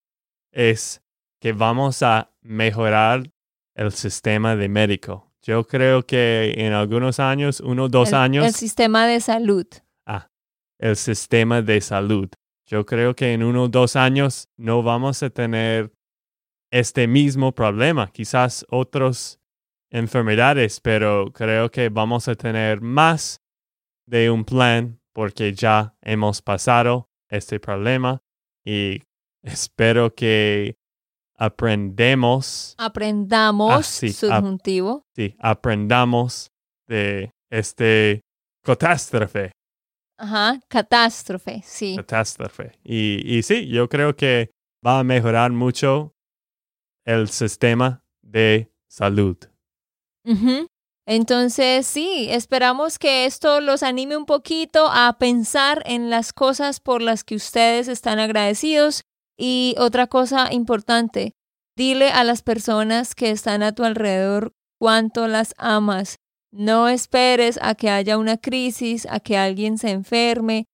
es 0.53 1.03
que 1.41 1.53
vamos 1.53 2.01
a 2.05 2.31
mejorar 2.43 3.25
el 3.75 3.93
sistema 3.93 4.57
de 4.57 4.69
médico. 4.69 5.33
Yo 5.43 5.67
creo 5.67 6.07
que 6.07 6.55
en 6.57 6.73
algunos 6.73 7.21
años, 7.21 7.61
uno 7.61 7.89
dos 7.89 8.13
años. 8.13 8.47
El 8.47 8.55
sistema 8.55 9.07
de 9.07 9.21
salud. 9.21 9.67
Ah, 10.07 10.31
el 10.79 10.97
sistema 10.97 11.61
de 11.61 11.81
salud. 11.81 12.31
Yo 12.67 12.87
creo 12.87 13.15
que 13.15 13.35
en 13.35 13.43
uno 13.43 13.69
dos 13.69 13.95
años 13.95 14.49
no 14.57 14.83
vamos 14.83 15.23
a 15.23 15.29
tener 15.29 15.93
este 16.71 17.07
mismo 17.07 17.53
problema. 17.53 18.11
Quizás 18.11 18.65
otros 18.71 19.39
enfermedades, 19.91 20.81
pero 20.81 21.31
creo 21.33 21.71
que 21.71 21.89
vamos 21.89 22.27
a 22.27 22.35
tener 22.35 22.81
más 22.81 23.43
de 24.07 24.31
un 24.31 24.45
plan 24.45 24.99
porque 25.13 25.53
ya 25.53 25.95
hemos 26.03 26.43
pasado 26.43 27.11
este 27.29 27.61
problema 27.61 28.23
y 28.65 29.03
espero 29.43 30.15
que 30.15 30.79
aprendemos. 31.37 32.75
Aprendamos, 32.79 33.73
ah, 33.73 34.09
subjuntivo. 34.09 35.05
sí, 35.15 35.35
aprendamos 35.39 36.51
de 36.87 37.31
este 37.51 38.21
catástrofe. 38.63 39.53
Ajá, 40.17 40.61
catástrofe, 40.69 41.63
sí. 41.65 41.97
Catástrofe. 41.97 42.79
Y, 42.85 43.23
y 43.25 43.43
sí, 43.43 43.67
yo 43.69 43.89
creo 43.89 44.15
que 44.15 44.51
va 44.87 45.01
a 45.01 45.05
mejorar 45.05 45.51
mucho 45.51 46.15
el 47.05 47.29
sistema 47.29 48.03
de 48.23 48.71
salud. 48.89 49.37
Entonces, 51.07 51.87
sí, 51.87 52.29
esperamos 52.31 52.99
que 52.99 53.27
esto 53.27 53.61
los 53.61 53.83
anime 53.83 54.17
un 54.17 54.25
poquito 54.25 54.89
a 54.91 55.17
pensar 55.19 55.83
en 55.85 56.09
las 56.09 56.33
cosas 56.33 56.81
por 56.81 57.03
las 57.03 57.25
que 57.25 57.35
ustedes 57.35 57.89
están 57.89 58.19
agradecidos. 58.19 59.03
Y 59.37 59.75
otra 59.79 60.07
cosa 60.07 60.53
importante, 60.53 61.35
dile 61.77 62.11
a 62.11 62.25
las 62.25 62.43
personas 62.43 63.15
que 63.15 63.31
están 63.31 63.63
a 63.63 63.75
tu 63.75 63.85
alrededor 63.85 64.55
cuánto 64.79 65.29
las 65.29 65.55
amas. 65.59 66.19
No 66.53 66.89
esperes 66.89 67.59
a 67.63 67.75
que 67.75 67.91
haya 67.91 68.17
una 68.17 68.37
crisis, 68.37 69.07
a 69.11 69.19
que 69.21 69.37
alguien 69.37 69.79
se 69.79 69.91
enferme, 69.91 70.67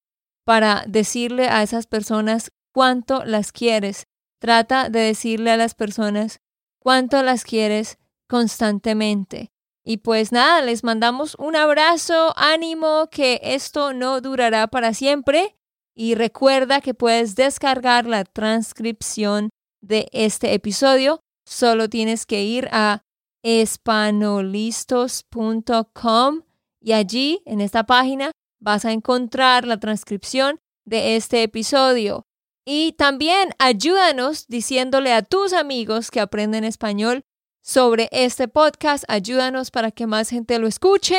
para 0.44 0.84
decirle 0.86 1.48
a 1.48 1.62
esas 1.62 1.86
personas 1.86 2.50
cuánto 2.72 3.24
las 3.24 3.52
quieres. 3.52 4.06
Trata 4.40 4.88
de 4.88 5.00
decirle 5.00 5.50
a 5.50 5.56
las 5.56 5.74
personas 5.74 6.40
cuánto 6.80 7.22
las 7.22 7.44
quieres 7.44 7.98
constantemente. 8.28 9.52
Y 9.84 9.98
pues 9.98 10.32
nada, 10.32 10.60
les 10.62 10.84
mandamos 10.84 11.34
un 11.38 11.56
abrazo, 11.56 12.34
ánimo, 12.36 13.08
que 13.10 13.40
esto 13.42 13.92
no 13.92 14.20
durará 14.20 14.66
para 14.66 14.92
siempre. 14.92 15.56
Y 15.94 16.14
recuerda 16.14 16.80
que 16.80 16.94
puedes 16.94 17.36
descargar 17.36 18.06
la 18.06 18.24
transcripción 18.24 19.50
de 19.82 20.08
este 20.12 20.54
episodio. 20.54 21.20
Solo 21.46 21.88
tienes 21.88 22.26
que 22.26 22.44
ir 22.44 22.68
a 22.72 23.02
espanolistos.com 23.42 26.42
y 26.80 26.92
allí, 26.92 27.42
en 27.44 27.60
esta 27.60 27.84
página, 27.84 28.32
vas 28.60 28.84
a 28.84 28.92
encontrar 28.92 29.66
la 29.66 29.78
transcripción 29.78 30.60
de 30.86 31.16
este 31.16 31.42
episodio. 31.42 32.24
Y 32.66 32.92
también 32.92 33.50
ayúdanos 33.58 34.46
diciéndole 34.46 35.12
a 35.12 35.22
tus 35.22 35.52
amigos 35.52 36.10
que 36.10 36.20
aprenden 36.20 36.64
español 36.64 37.22
sobre 37.62 38.08
este 38.12 38.48
podcast. 38.48 39.04
Ayúdanos 39.08 39.70
para 39.70 39.90
que 39.90 40.06
más 40.06 40.30
gente 40.30 40.58
lo 40.58 40.66
escuche. 40.66 41.18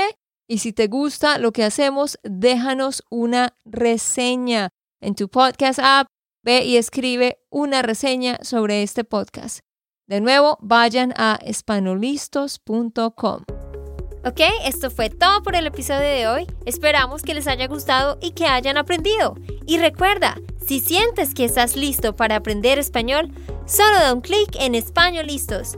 Y 0.51 0.57
si 0.57 0.73
te 0.73 0.87
gusta 0.87 1.37
lo 1.37 1.53
que 1.53 1.63
hacemos, 1.63 2.19
déjanos 2.23 3.03
una 3.09 3.55
reseña 3.63 4.67
en 4.99 5.15
tu 5.15 5.29
podcast 5.29 5.79
app. 5.81 6.07
Ve 6.43 6.65
y 6.65 6.75
escribe 6.75 7.39
una 7.49 7.81
reseña 7.81 8.37
sobre 8.41 8.83
este 8.83 9.05
podcast. 9.05 9.59
De 10.09 10.19
nuevo, 10.19 10.57
vayan 10.59 11.13
a 11.15 11.39
espanolistos.com. 11.41 13.43
Ok, 14.25 14.41
esto 14.65 14.91
fue 14.91 15.09
todo 15.09 15.41
por 15.41 15.55
el 15.55 15.67
episodio 15.67 16.01
de 16.01 16.27
hoy. 16.27 16.47
Esperamos 16.65 17.21
que 17.21 17.33
les 17.33 17.47
haya 17.47 17.67
gustado 17.67 18.17
y 18.21 18.31
que 18.31 18.45
hayan 18.45 18.75
aprendido. 18.75 19.35
Y 19.65 19.77
recuerda, 19.77 20.35
si 20.67 20.81
sientes 20.81 21.33
que 21.33 21.45
estás 21.45 21.77
listo 21.77 22.17
para 22.17 22.35
aprender 22.35 22.77
español, 22.77 23.31
solo 23.65 23.99
da 23.99 24.13
un 24.13 24.19
clic 24.19 24.57
en 24.59 24.75
Español 24.75 25.27
Listos. 25.27 25.77